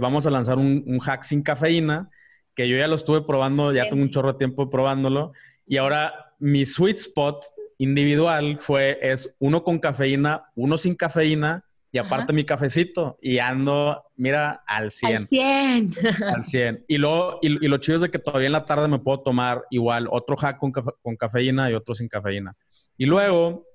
[0.00, 2.08] vamos a lanzar un, un, hack sin cafeína,
[2.54, 5.32] que yo ya lo estuve probando, ya tengo un chorro de tiempo probándolo.
[5.66, 7.44] Y ahora mi sweet spot
[7.78, 11.64] individual fue, es uno con cafeína, uno sin cafeína
[11.94, 15.16] y aparte mi cafecito y ando, mira, al 100.
[15.16, 15.94] Al 100.
[16.34, 16.84] al 100.
[16.88, 19.62] Y, luego, y, lo chido es de que todavía en la tarde me puedo tomar
[19.70, 22.56] igual otro hack con, con cafeína y otro sin cafeína.
[22.96, 23.68] Y luego,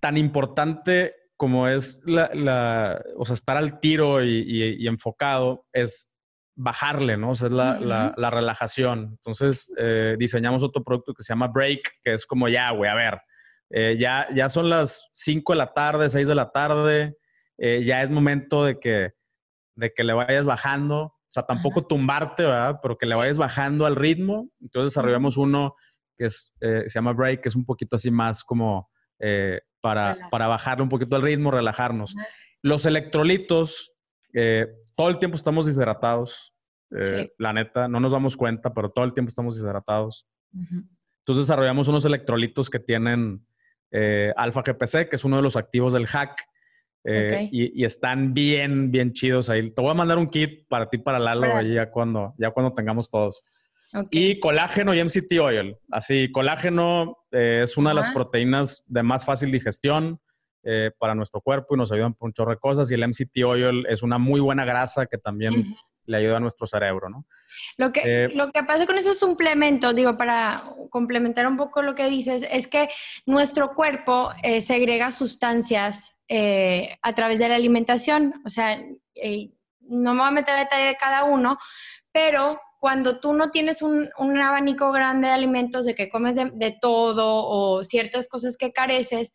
[0.00, 6.10] tan importante como es la, o sea, estar al tiro y, y enfocado, es
[6.56, 7.30] bajarle, ¿no?
[7.30, 7.78] O sea, es la,
[8.16, 9.10] la, relajación.
[9.12, 12.94] Entonces, eh, diseñamos otro producto que se llama Break, que es como ya, güey, a
[12.94, 13.20] ver,
[13.70, 17.16] eh, ya, ya son las 5 de la tarde, 6 de la tarde,
[17.60, 19.12] eh, ya es momento de que,
[19.76, 22.80] de que le vayas bajando, o sea, tampoco tumbarte, ¿verdad?
[22.82, 24.50] Pero que le vayas bajando al ritmo.
[24.60, 25.76] Entonces, desarrollamos uno
[26.18, 28.90] que es, se llama Break, que es un poquito así más como
[29.80, 32.16] para, para bajarle un poquito el ritmo, relajarnos.
[32.62, 33.94] Los electrolitos,
[34.96, 36.52] todo el tiempo estamos deshidratados.
[36.90, 40.26] Eh, la neta, no nos damos cuenta, pero todo el tiempo estamos deshidratados.
[40.52, 43.46] Entonces desarrollamos unos electrolitos que tienen
[43.92, 46.36] eh, alfa GPC, que es uno de los activos del hack.
[47.04, 49.70] Eh, y, están bien, bien chidos ahí.
[49.70, 53.08] Te voy a mandar un kit para ti, para Lalo, ya cuando, ya cuando tengamos
[53.08, 53.42] todos.
[54.10, 55.76] Y colágeno y MCT oil.
[55.90, 60.20] Así, colágeno es una de las proteínas de más fácil digestión.
[60.62, 62.90] Eh, para nuestro cuerpo y nos ayudan por un chorro de cosas.
[62.90, 65.74] Y el MCT oil es una muy buena grasa que también
[66.04, 67.24] le ayuda a nuestro cerebro, ¿no?
[67.78, 71.94] Lo que, eh, lo que pasa con esos suplementos, digo, para complementar un poco lo
[71.94, 72.90] que dices, es que
[73.24, 78.34] nuestro cuerpo eh, segrega sustancias a través de la alimentación.
[78.44, 78.80] O sea,
[79.80, 81.58] no me voy a meter en detalle de cada uno,
[82.12, 84.08] pero cuando tú no tienes un,
[84.38, 89.32] abanico grande de alimentos, de que comes de, todo o ciertas cosas que careces,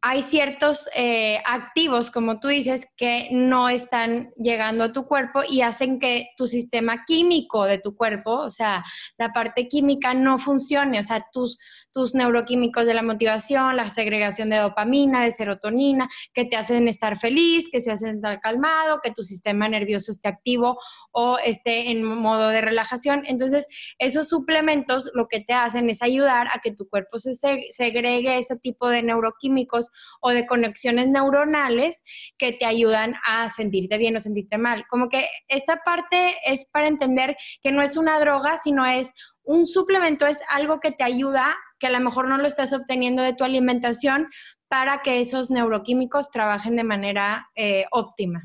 [0.00, 5.62] hay ciertos eh, activos, como tú dices, que no están llegando a tu cuerpo y
[5.62, 8.84] hacen que tu sistema químico de tu cuerpo, o sea,
[9.18, 11.58] la parte química no funcione, o sea, tus,
[11.96, 17.16] tus neuroquímicos de la motivación, la segregación de dopamina, de serotonina, que te hacen estar
[17.16, 20.76] feliz, que se hacen estar calmado, que tu sistema nervioso esté activo
[21.10, 23.22] o esté en modo de relajación.
[23.26, 23.66] Entonces,
[23.98, 28.58] esos suplementos lo que te hacen es ayudar a que tu cuerpo se segregue ese
[28.58, 29.90] tipo de neuroquímicos
[30.20, 32.02] o de conexiones neuronales
[32.36, 34.84] que te ayudan a sentirte bien o sentirte mal.
[34.90, 39.14] Como que esta parte es para entender que no es una droga, sino es
[39.46, 43.22] un suplemento es algo que te ayuda, que a lo mejor no lo estás obteniendo
[43.22, 44.28] de tu alimentación,
[44.68, 48.42] para que esos neuroquímicos trabajen de manera eh, óptima.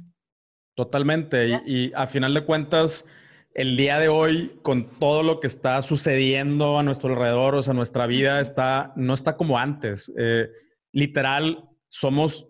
[0.76, 1.62] Totalmente.
[1.66, 3.06] Y, a final de cuentas,
[3.54, 7.74] el día de hoy, con todo lo que está sucediendo a nuestro alrededor, o sea,
[7.74, 10.12] nuestra vida está, no está como antes.
[10.18, 10.50] Eh,
[10.92, 12.48] literal, somos,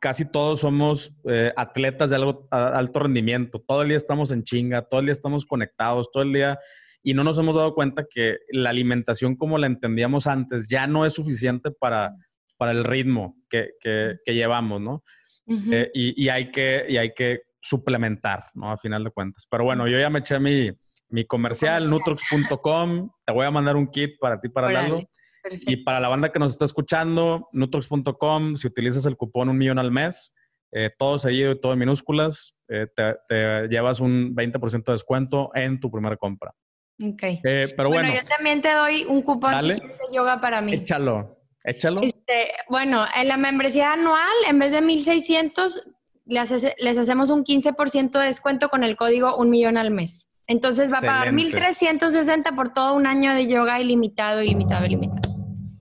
[0.00, 3.60] casi todos somos eh, atletas de alto rendimiento.
[3.60, 6.58] Todo el día estamos en chinga, todo el día estamos conectados, todo el día
[7.04, 11.04] y no nos hemos dado cuenta que la alimentación como la entendíamos antes ya no
[11.04, 12.16] es suficiente para,
[12.56, 15.04] para el ritmo que, que, llevamos, ¿no?
[15.46, 18.70] Eh, y, y, hay que, y hay que suplementar, ¿no?
[18.70, 19.46] A final de cuentas.
[19.50, 20.70] Pero bueno, yo ya me eché mi,
[21.10, 23.10] mi comercial, nutrox.com.
[23.26, 25.02] Te voy a mandar un kit para ti, para Lalo.
[25.50, 29.78] Y para la banda que nos está escuchando, nutrox.com, si utilizas el cupón un millón
[29.78, 30.34] al mes,
[30.72, 35.50] eh, todo seguido y todo en minúsculas, eh, te, te, llevas un 20% de descuento
[35.54, 36.54] en tu primera compra.
[37.02, 37.22] Ok.
[37.22, 39.80] Eh, pero bueno, yo también te doy un cupón de
[40.12, 40.74] yoga para mí.
[40.74, 42.02] Échalo, échalo.
[42.02, 45.88] Este, bueno, en la membresía anual, en vez de 1600,
[46.26, 50.28] les, les hacemos un 15% de descuento con el código un millón al mes.
[50.46, 55.34] Entonces va a pagar 1360 por todo un año de yoga ilimitado, ilimitado, ilimitado.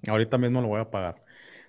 [0.07, 1.23] Ahorita mismo lo voy a pagar.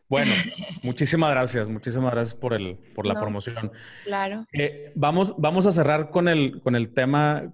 [0.08, 0.32] Bueno,
[0.82, 3.72] muchísimas gracias, muchísimas gracias por el, por la promoción.
[4.04, 4.46] Claro.
[4.52, 7.52] Eh, vamos, vamos a cerrar con el, con el tema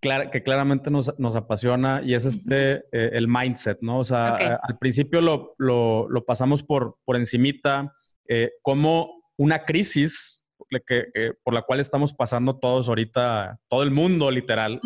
[0.00, 3.98] que claramente nos, nos apasiona y es este, eh, el mindset, ¿no?
[3.98, 7.94] O sea, al principio lo, lo, lo, pasamos por, por encimita,
[8.28, 10.44] eh, como una crisis
[10.86, 11.06] que,
[11.42, 14.80] por la cual estamos pasando todos ahorita, todo el mundo literal,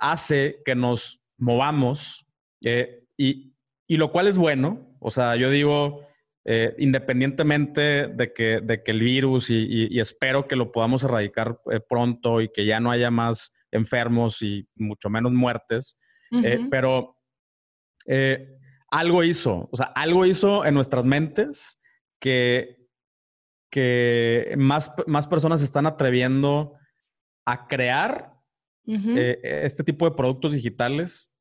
[0.00, 2.26] hace que nos movamos
[3.16, 3.52] y,
[3.86, 6.06] y lo cual es bueno, o sea, yo digo,
[6.44, 11.78] eh, independientemente de que, de que el virus y, espero que lo podamos erradicar eh,
[11.78, 15.98] pronto y que ya no haya más enfermos y mucho menos muertes,
[16.32, 17.16] eh, pero
[18.90, 21.80] algo hizo, o sea, algo hizo en nuestras mentes
[22.20, 22.88] que,
[23.70, 26.74] que más, más personas se están atreviendo
[27.46, 28.32] a crear
[28.84, 31.32] este tipo de productos digitales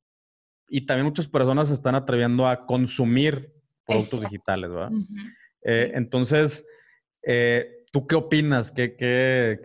[0.70, 3.61] y también muchas personas se están atreviendo a consumir
[3.92, 4.92] productos digitales, ¿verdad?
[5.64, 6.68] Eh, entonces,
[7.24, 8.72] eh, ¿tú qué opinas?
[8.72, 9.60] ¿Qué, qué,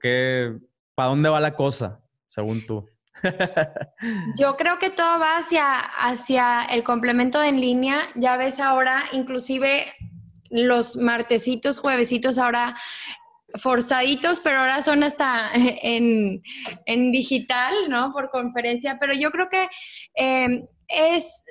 [0.00, 0.58] qué,
[0.94, 2.88] para dónde va la cosa, según tú?
[4.38, 8.08] Yo creo que todo va hacia, hacia el complemento de en línea.
[8.14, 9.86] Ya ves ahora, inclusive
[10.48, 12.76] los martesitos, juevesitos ahora
[13.54, 16.42] forzaditos, pero ahora son hasta en,
[17.12, 18.12] digital, ¿no?
[18.12, 19.68] Por conferencia, pero yo creo que
[20.14, 21.44] em, es,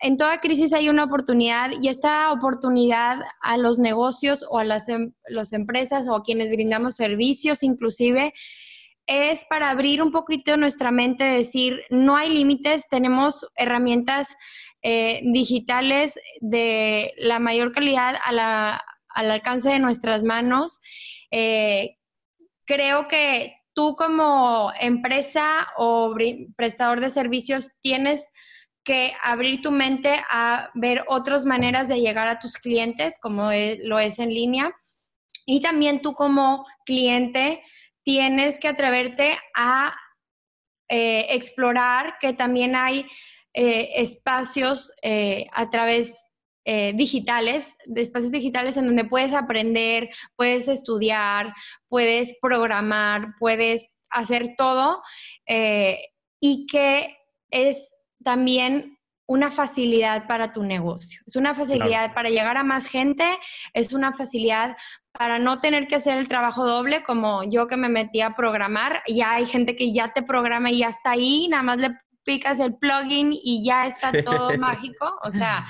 [0.00, 4.88] en toda crisis hay una oportunidad y esta oportunidad a los negocios o a las
[4.88, 5.12] em,
[5.52, 8.32] empresas o a quienes brindamos servicios inclusive
[9.08, 14.36] es para abrir un poquito nuestra mente, decir, no hay límites, tenemos herramientas
[14.82, 20.78] eh, digitales de la mayor calidad al alcance de nuestras manos.
[21.30, 21.96] Eh,
[22.66, 26.14] creo que tú como empresa o
[26.54, 28.30] prestador de servicios tienes
[28.88, 33.78] que abrir tu mente a ver otras maneras de llegar a tus clientes, como e,
[33.82, 34.72] lo es en línea.
[35.44, 37.62] Y también tú como cliente
[38.02, 39.94] tienes que atreverte a
[40.88, 43.06] eh, explorar que también hay
[43.52, 44.90] eh, espacios
[45.52, 46.14] a través
[46.70, 51.54] eh, digitales, de espacios digitales en donde puedes aprender, puedes estudiar,
[51.88, 55.00] puedes programar, puedes hacer todo
[55.46, 55.98] eh,
[56.40, 57.16] y que
[57.50, 61.20] es también una facilidad para tu negocio.
[61.26, 63.24] Es una facilidad para llegar a más gente,
[63.74, 64.76] es una facilidad
[65.12, 69.02] para no tener que hacer el trabajo doble como yo que me metí a programar.
[69.06, 71.90] Ya hay gente que ya te programa y ya está ahí, nada más le
[72.28, 75.18] picas el plugin y ya está todo mágico.
[75.24, 75.66] O sea,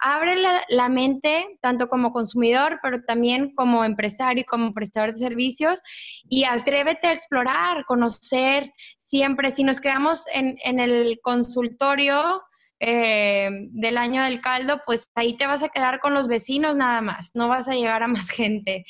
[0.00, 0.34] abre
[0.68, 5.80] la, mente tanto como consumidor, pero también como empresario y como prestador de servicios
[6.28, 9.52] y atrévete a explorar, conocer siempre.
[9.52, 12.42] Si nos quedamos en, en el consultorio,
[12.84, 17.00] eh, del año del caldo, pues ahí te vas a quedar con los vecinos nada
[17.00, 18.84] más, no vas a llegar a más gente.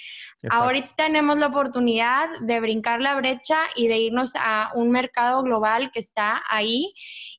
[0.49, 5.91] Ahorita tenemos la oportunidad de brincar la brecha y de irnos a un mercado global
[5.93, 6.95] que está ahí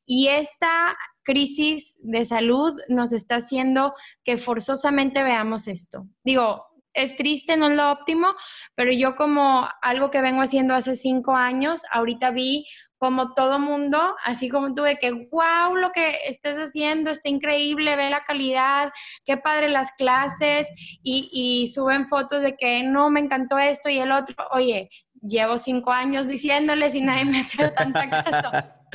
[0.06, 6.06] y esta crisis de salud nos está haciendo que forzosamente veamos esto.
[6.24, 8.36] Digo, es triste, no es lo óptimo,
[8.76, 12.66] pero yo como algo que vengo haciendo hace cinco años, ahorita vi
[12.98, 18.10] como todo mundo, así como tuve que, wow, lo que estés haciendo está increíble, ve
[18.10, 18.94] la calidad,
[19.26, 20.70] qué padre las clases
[21.04, 24.90] y, y suben fotos de que no, me encantó esto y el otro, oye,
[25.22, 28.52] llevo cinco años diciéndoles y nadie me ha hecho tanta caso.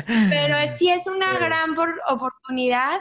[0.06, 1.76] Pero sí es una gran
[2.08, 2.98] oportunidad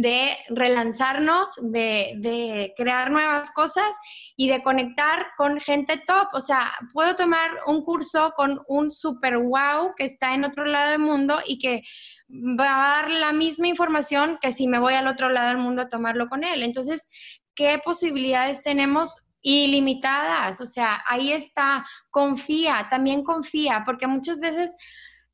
[0.00, 3.90] de relanzarnos, de, crear nuevas cosas
[4.36, 6.28] y de conectar con gente top.
[6.32, 10.92] O sea, puedo tomar un curso con un super wow que está en otro lado
[10.92, 11.82] del mundo y que
[12.28, 15.82] va a dar la misma información que si me voy al otro lado del mundo
[15.82, 16.62] a tomarlo con él.
[16.62, 17.08] Entonces,
[17.54, 19.18] ¿qué posibilidades tenemos?
[19.46, 24.74] ilimitadas, o sea, ahí está, confía, también confía, porque muchas veces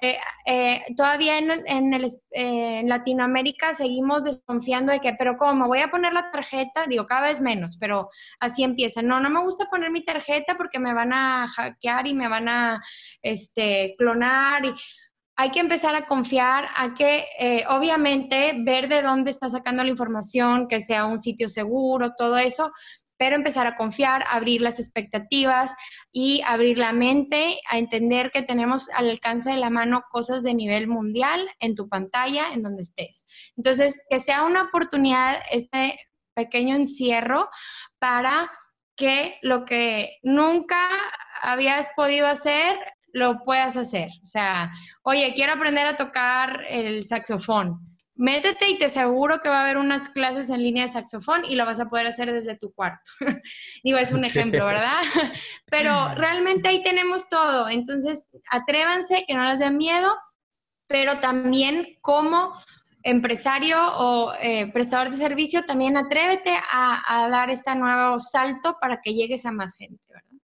[0.01, 5.67] eh, eh, todavía en, en, en, Latinoamérica seguimos desconfiando de que, pero ¿cómo?
[5.67, 8.09] Voy a poner la tarjeta, digo, cada vez menos, pero
[8.41, 9.03] así empieza.
[9.03, 12.49] No, no me gusta poner mi tarjeta porque me van a hackear y me van
[12.49, 12.83] a
[13.23, 14.65] este, clonar.
[14.65, 14.75] Y
[15.41, 19.89] hay que empezar a confiar, a que eh, obviamente ver de dónde está sacando la
[19.89, 22.71] información, que sea un sitio seguro, todo eso,
[23.21, 25.75] pero empezar a confiar, abrir las expectativas
[26.11, 30.55] y abrir la mente a entender que tenemos al alcance de la mano cosas de
[30.55, 33.27] nivel mundial en tu pantalla, en donde estés.
[33.59, 36.01] Entonces, que sea una oportunidad este
[36.33, 37.51] pequeño encierro
[37.99, 38.51] para
[38.97, 40.89] que lo que nunca
[41.43, 42.79] habías podido hacer,
[43.13, 44.09] lo puedas hacer.
[44.23, 47.90] O sea, oye, quiero aprender a tocar el saxofón.
[48.21, 51.55] Métete y te aseguro que va a haber unas clases en línea de saxofón y
[51.55, 53.11] lo vas a poder hacer desde tu cuarto.
[53.83, 55.01] Digo, es un ejemplo, ¿verdad?
[55.71, 57.71] Pero realmente ahí tenemos todo.
[57.71, 60.15] Entonces, atrévanse, que no les den miedo,
[60.87, 62.53] pero también como
[63.05, 69.01] empresario o eh, prestador de servicio, también atrévete a, a dar este nuevo salto para
[69.01, 70.41] que llegues a más gente, ¿verdad?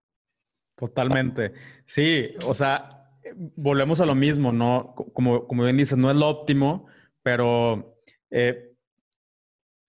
[0.77, 1.51] Totalmente.
[1.85, 3.09] Sí, o sea,
[3.57, 4.95] volvemos a lo mismo, ¿no?
[5.13, 6.87] Como, como bien dices, no es lo óptimo,
[7.25, 7.97] pero
[8.29, 8.71] eh,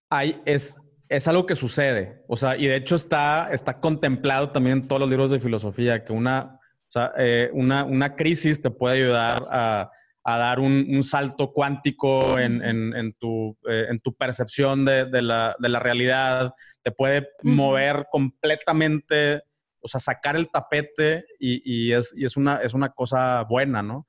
[0.08, 2.24] hay, es, es algo que sucede.
[2.28, 6.02] O sea, y de hecho está, está contemplado también en todos los libros de filosofía,
[6.02, 9.90] que una, o sea, eh, una, una, crisis te puede ayudar a,
[10.24, 15.04] a dar un, un, salto cuántico en, en, en, tu, eh, en tu, percepción de,
[15.04, 19.42] de, la, de, la, realidad, te puede mover completamente
[19.80, 24.06] o sea, sacar el tapete y, es, es, una, es una cosa buena, ¿no?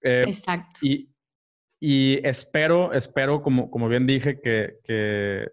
[0.00, 0.80] Eh, Exacto.
[0.80, 1.11] Y,
[2.24, 5.48] espero, espero, como, como bien dije, que, que,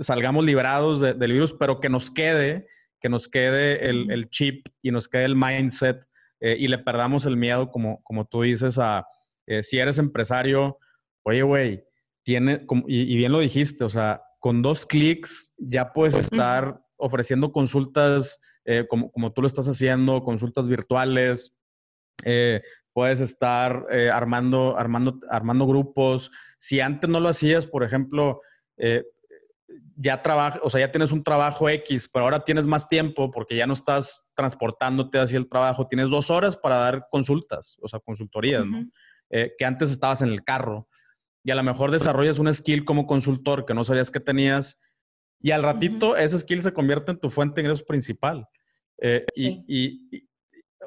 [0.00, 2.68] salgamos librados del virus, pero que nos quede,
[3.00, 6.06] que nos quede el, chip y nos quede el mindset
[6.38, 9.04] eh, y le perdamos el miedo, como, como tú dices, a
[9.46, 10.78] eh, si eres empresario,
[11.24, 11.84] oye, güey,
[12.22, 18.40] tiene, y, bien lo dijiste, o sea, con dos clics ya puedes estar ofreciendo consultas
[18.64, 21.56] eh, como, como, tú lo estás haciendo, consultas virtuales,
[22.24, 22.62] eh,
[22.92, 26.30] puedes estar eh, armando, armando, armando grupos.
[26.58, 28.40] Si antes no lo hacías, por ejemplo,
[29.96, 33.54] ya trabaja, o sea, ya tienes un trabajo X, pero ahora tienes más tiempo porque
[33.54, 38.00] ya no estás transportándote hacia el trabajo, tienes dos horas para dar consultas, o sea,
[38.00, 38.86] consultorías, ¿no?
[39.28, 40.88] que antes estabas en el carro
[41.44, 44.80] y a lo mejor desarrollas un skill como consultor que no sabías que tenías
[45.40, 48.46] y al ratito ese skill se convierte en tu fuente de ingresos principal.
[48.98, 50.28] Eh, y,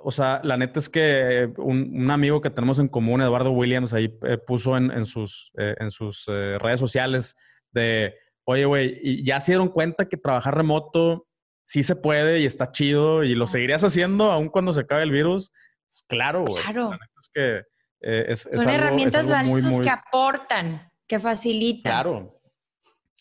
[0.04, 4.18] o sea, la neta es que un, amigo que tenemos en común, Eduardo Williams, ahí
[4.24, 7.36] eh, puso en, sus, en sus eh, redes sociales
[7.72, 11.28] de, oye, güey, ya se dieron cuenta que trabajar remoto
[11.64, 15.12] sí se puede y está chido y lo seguirías haciendo aún cuando se acabe el
[15.12, 15.51] virus.
[15.88, 16.62] Pues claro, güey.
[16.64, 16.91] Claro.
[16.91, 17.64] La neta es que
[18.01, 21.91] es, Son herramientas valiosas que aportan, que facilitan.
[21.91, 22.41] Claro,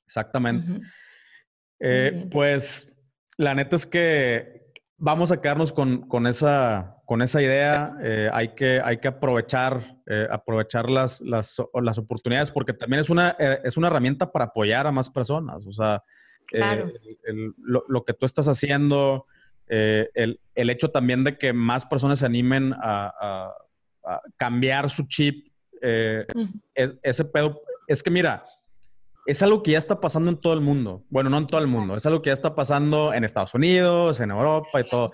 [0.05, 0.81] exactamente.
[2.31, 2.93] pues
[3.37, 4.62] la neta es que
[5.03, 7.97] vamos a quedarnos con, con, esa, con esa idea.
[8.03, 13.11] Eh, hay, que, hay que aprovechar, eh, aprovechar las, las, las, oportunidades porque también es
[13.11, 15.67] una, eh, es una herramienta para apoyar a más personas.
[15.67, 16.05] O sea,
[17.57, 19.27] lo, lo, que tú estás haciendo,
[19.67, 23.53] el, el, hecho también de que más personas se animen a,
[24.05, 25.49] a, cambiar su chip,
[25.81, 27.61] es, ese pedo.
[27.89, 28.45] Es que mira,
[29.27, 31.05] es algo que ya está pasando en todo el mundo.
[31.09, 34.21] Bueno, no en todo el mundo, es algo que ya está pasando en Estados Unidos,
[34.21, 35.13] en Europa y todo.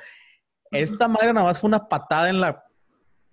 [0.70, 2.64] Esta madre nada más fue una patada en, la,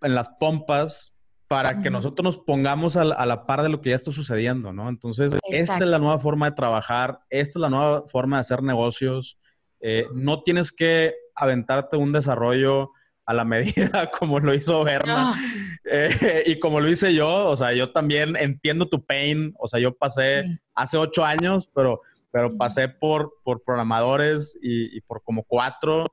[0.01, 1.15] en las pompas
[1.47, 4.89] para que nosotros nos pongamos a la, par de lo que ya está sucediendo, ¿no?
[4.89, 8.63] Entonces, esta es la nueva forma de trabajar, esta es la nueva forma de hacer
[8.63, 9.38] negocios.
[9.80, 12.91] Eh, no tienes que aventarte un desarrollo
[13.26, 15.34] a la medida como lo hizo Berna.
[15.34, 15.41] Ah.
[15.86, 19.80] eh, y como lo hice yo, o sea, yo también entiendo tu pain, o sea,
[19.80, 22.01] yo pasé hace ocho años, pero,
[22.32, 26.07] pero pasé por, por programadores y, por como cuatro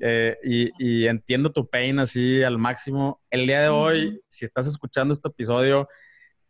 [0.00, 0.36] eh,
[0.78, 3.20] y, entiendo tu pain así al máximo.
[3.30, 5.88] El día de hoy, si estás escuchando este episodio,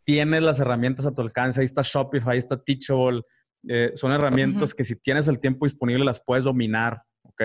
[0.03, 3.21] tienes las herramientas a tu alcance, ahí está Shopify, ahí está Teachable,
[3.67, 7.41] eh, son herramientas que si tienes el tiempo disponible las puedes dominar, ¿ok?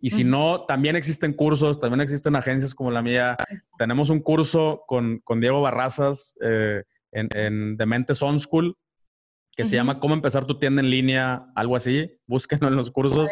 [0.00, 3.36] Y si no, también existen cursos, también existen agencias como la mía.
[3.78, 8.76] Tenemos un curso con, con Diego Barrazas eh, en, en Dementes On School
[9.60, 12.18] que se llama Cómo empezar tu tienda en línea, algo así.
[12.26, 13.30] Búsquenlo en los cursos.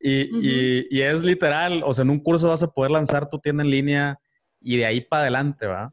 [0.00, 3.38] Y, y, y, es literal, o sea, en un curso vas a poder lanzar tu
[3.38, 4.18] tienda en línea
[4.60, 5.92] y de ahí para adelante, ¿va?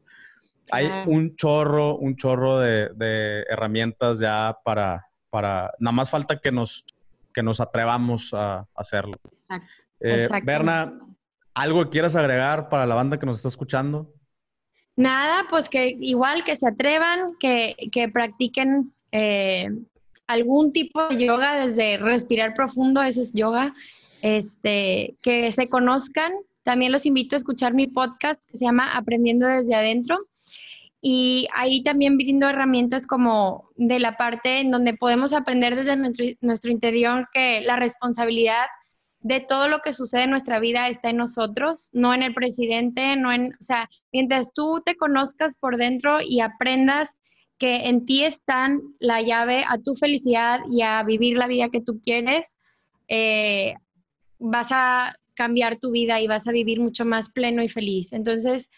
[0.70, 6.50] Hay un chorro, un chorro de, de herramientas ya para, para, nada más falta que
[6.50, 6.86] nos,
[7.34, 9.14] que nos atrevamos a hacerlo.
[9.30, 9.83] Exacto.
[10.06, 11.00] Eh, Berna,
[11.54, 14.12] ¿algo que quieras agregar para la banda que nos está escuchando?
[14.96, 19.70] Nada, pues que igual que se atrevan, que, practiquen eh,
[20.26, 23.74] algún tipo de yoga, desde respirar profundo, ese es yoga,
[24.20, 26.32] este, que se conozcan.
[26.64, 30.18] También los invito a escuchar mi podcast que se llama Aprendiendo desde adentro.
[31.06, 36.70] y ahí también brindo herramientas como de la parte en donde podemos aprender desde nuestro,
[36.70, 38.64] interior que la responsabilidad
[39.24, 43.16] de todo lo que sucede en nuestra vida está en nosotros, no en el presidente,
[43.16, 47.16] no en, o sea, mientras tú te conozcas por dentro y aprendas
[47.58, 51.80] que en ti están la llave a tu felicidad y a vivir la vida que
[51.80, 52.58] tú quieres,
[53.08, 53.76] eh,
[54.38, 58.12] vas a cambiar tu vida y vas a vivir mucho más pleno y feliz.
[58.12, 58.70] Entonces,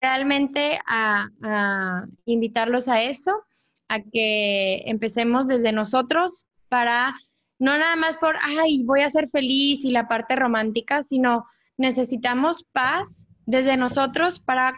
[0.00, 3.42] realmente a, invitarlos a eso,
[3.88, 7.14] a que empecemos desde nosotros para
[7.62, 11.46] no nada más por, ay, voy a ser feliz y la parte romántica, sino
[11.76, 14.74] necesitamos paz desde nosotros para,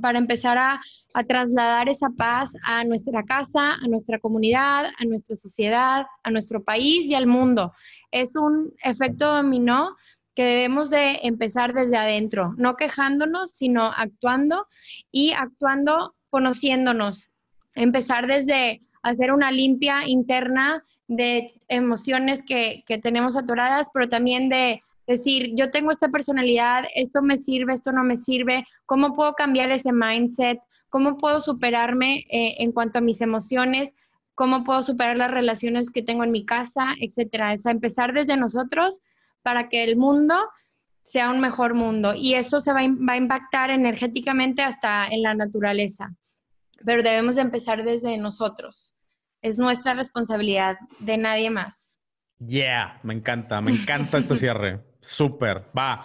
[0.00, 0.80] para empezar a,
[1.12, 6.64] a, trasladar esa paz a nuestra casa, a nuestra comunidad, a nuestra sociedad, a nuestro
[6.64, 7.74] país y al mundo.
[8.10, 9.94] Es un efecto dominó
[10.34, 14.68] que debemos de empezar desde adentro, no quejándonos, sino actuando
[15.10, 17.30] y actuando conociéndonos.
[17.74, 24.80] Empezar desde hacer una limpia interna de emociones que, que tenemos atoradas, pero también de
[25.06, 29.70] decir, yo tengo esta personalidad, esto me sirve, esto no me sirve, ¿cómo puedo cambiar
[29.70, 30.58] ese mindset?
[30.88, 33.94] ¿Cómo puedo superarme eh, en cuanto a mis emociones?
[34.34, 37.52] ¿Cómo puedo superar las relaciones que tengo en mi casa, etcétera?
[37.52, 39.00] Es a empezar desde nosotros
[39.42, 40.34] para que el mundo
[41.02, 42.14] sea un mejor mundo.
[42.14, 46.14] Y eso se va a, impactar energéticamente hasta en la naturaleza.
[46.84, 48.96] Pero debemos empezar desde nosotros.
[49.40, 52.00] Es nuestra responsabilidad, de nadie más.
[52.38, 54.80] Yeah, me encanta, me encanta este cierre.
[55.00, 56.04] Súper, va.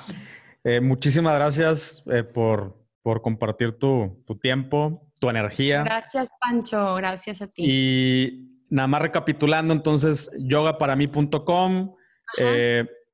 [0.63, 5.83] Eh, muchísimas gracias eh, por, por, compartir tu, tu, tiempo, tu energía.
[5.83, 7.63] Gracias, Pancho, gracias a ti.
[7.65, 11.95] Y nada más recapitulando, entonces, yogaparamí.com.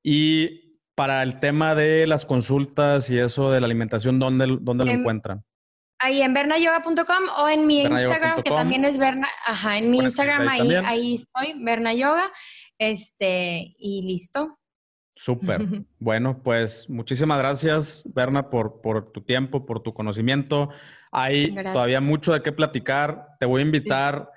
[0.03, 0.63] Y
[0.95, 5.43] para el tema de las consultas y eso de la alimentación, ¿dónde, dónde lo encuentran?
[6.03, 10.49] Ahí en bernayoga.com o en mi Instagram, que también es Berna, ajá, en mi Instagram
[10.49, 12.29] ahí, ahí, estoy, Berna Yoga,
[12.77, 14.59] este, y listo.
[15.15, 15.61] Súper.
[15.99, 20.71] bueno, pues muchísimas gracias, Berna, por, por tu tiempo, por tu conocimiento.
[21.09, 23.27] Hay todavía mucho de qué platicar.
[23.39, 24.29] Te voy a invitar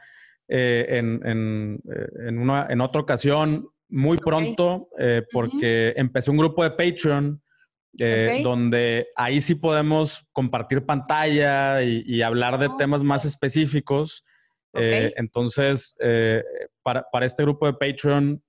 [0.47, 6.37] eh, en, en, eh, en, una, en otra ocasión muy pronto eh, porque empecé un
[6.37, 7.43] grupo de Patreon
[7.99, 14.25] eh, donde ahí sí podemos compartir pantalla y, hablar de oh, temas más específicos.
[14.75, 15.97] Eh, entonces,
[16.83, 18.43] para, para, este grupo de Patreon,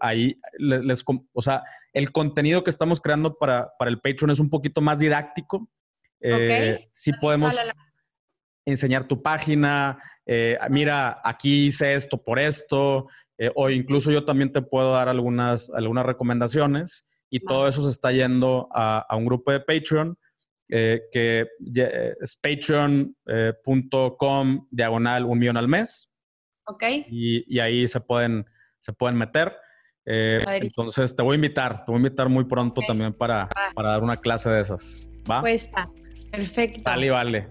[0.00, 1.62] ahí les, o sea,
[1.92, 5.68] el contenido que estamos creando para, para el Patreon es un poquito más didáctico.
[6.92, 7.56] Sí podemos
[8.66, 9.98] enseñar tu página,
[10.68, 13.08] mira, aquí hice esto por esto,
[13.38, 17.90] eh, o incluso yo también te puedo dar algunas, algunas recomendaciones y todo eso se
[17.90, 20.16] está yendo a, un grupo de Patreon
[20.70, 21.46] eh, que
[22.20, 23.14] es patreon.com
[24.70, 26.10] diagonal un millón al mes.
[26.66, 26.84] Ok.
[27.08, 28.44] Y, ahí se pueden,
[28.80, 29.56] se pueden meter.
[30.04, 33.90] Eh, entonces te voy a invitar, te voy a invitar muy pronto también para, para,
[33.90, 35.10] dar una clase de esas.
[35.30, 35.40] ¿Va?
[35.40, 35.88] Pues está.
[36.30, 36.82] Perfecto.
[36.84, 37.48] Dale y vale.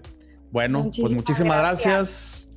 [0.50, 2.48] Bueno, pues muchísimas gracias.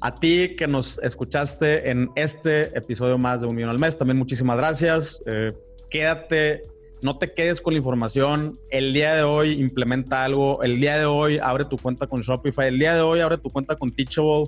[0.00, 4.16] A ti que nos escuchaste en este episodio más de Un Millón al Mes, también
[4.16, 5.22] muchísimas gracias.
[5.26, 5.52] Eh,
[5.96, 6.60] quédate,
[7.00, 8.58] no te quedes con la información.
[8.70, 10.62] El día de hoy implementa algo.
[10.62, 12.68] El día de hoy abre tu cuenta con Shopify.
[12.68, 14.44] El día de hoy abre tu cuenta con Teachable.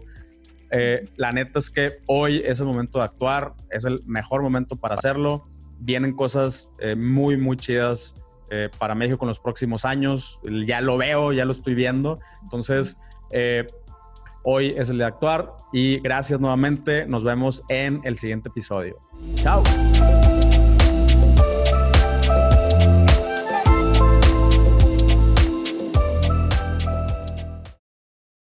[0.70, 3.54] Eh, la neta es que hoy es el momento de actuar.
[3.70, 5.48] Es el mejor momento para hacerlo.
[5.78, 8.22] Vienen cosas eh, muy, muy chidas
[8.78, 10.40] para México en los próximos años.
[10.66, 12.18] Ya lo veo, ya lo estoy viendo.
[12.42, 12.96] Entonces,
[14.44, 17.04] Hoy es el de actuar y gracias nuevamente.
[17.06, 18.98] Nos vemos en el siguiente episodio.
[19.34, 19.62] Chao.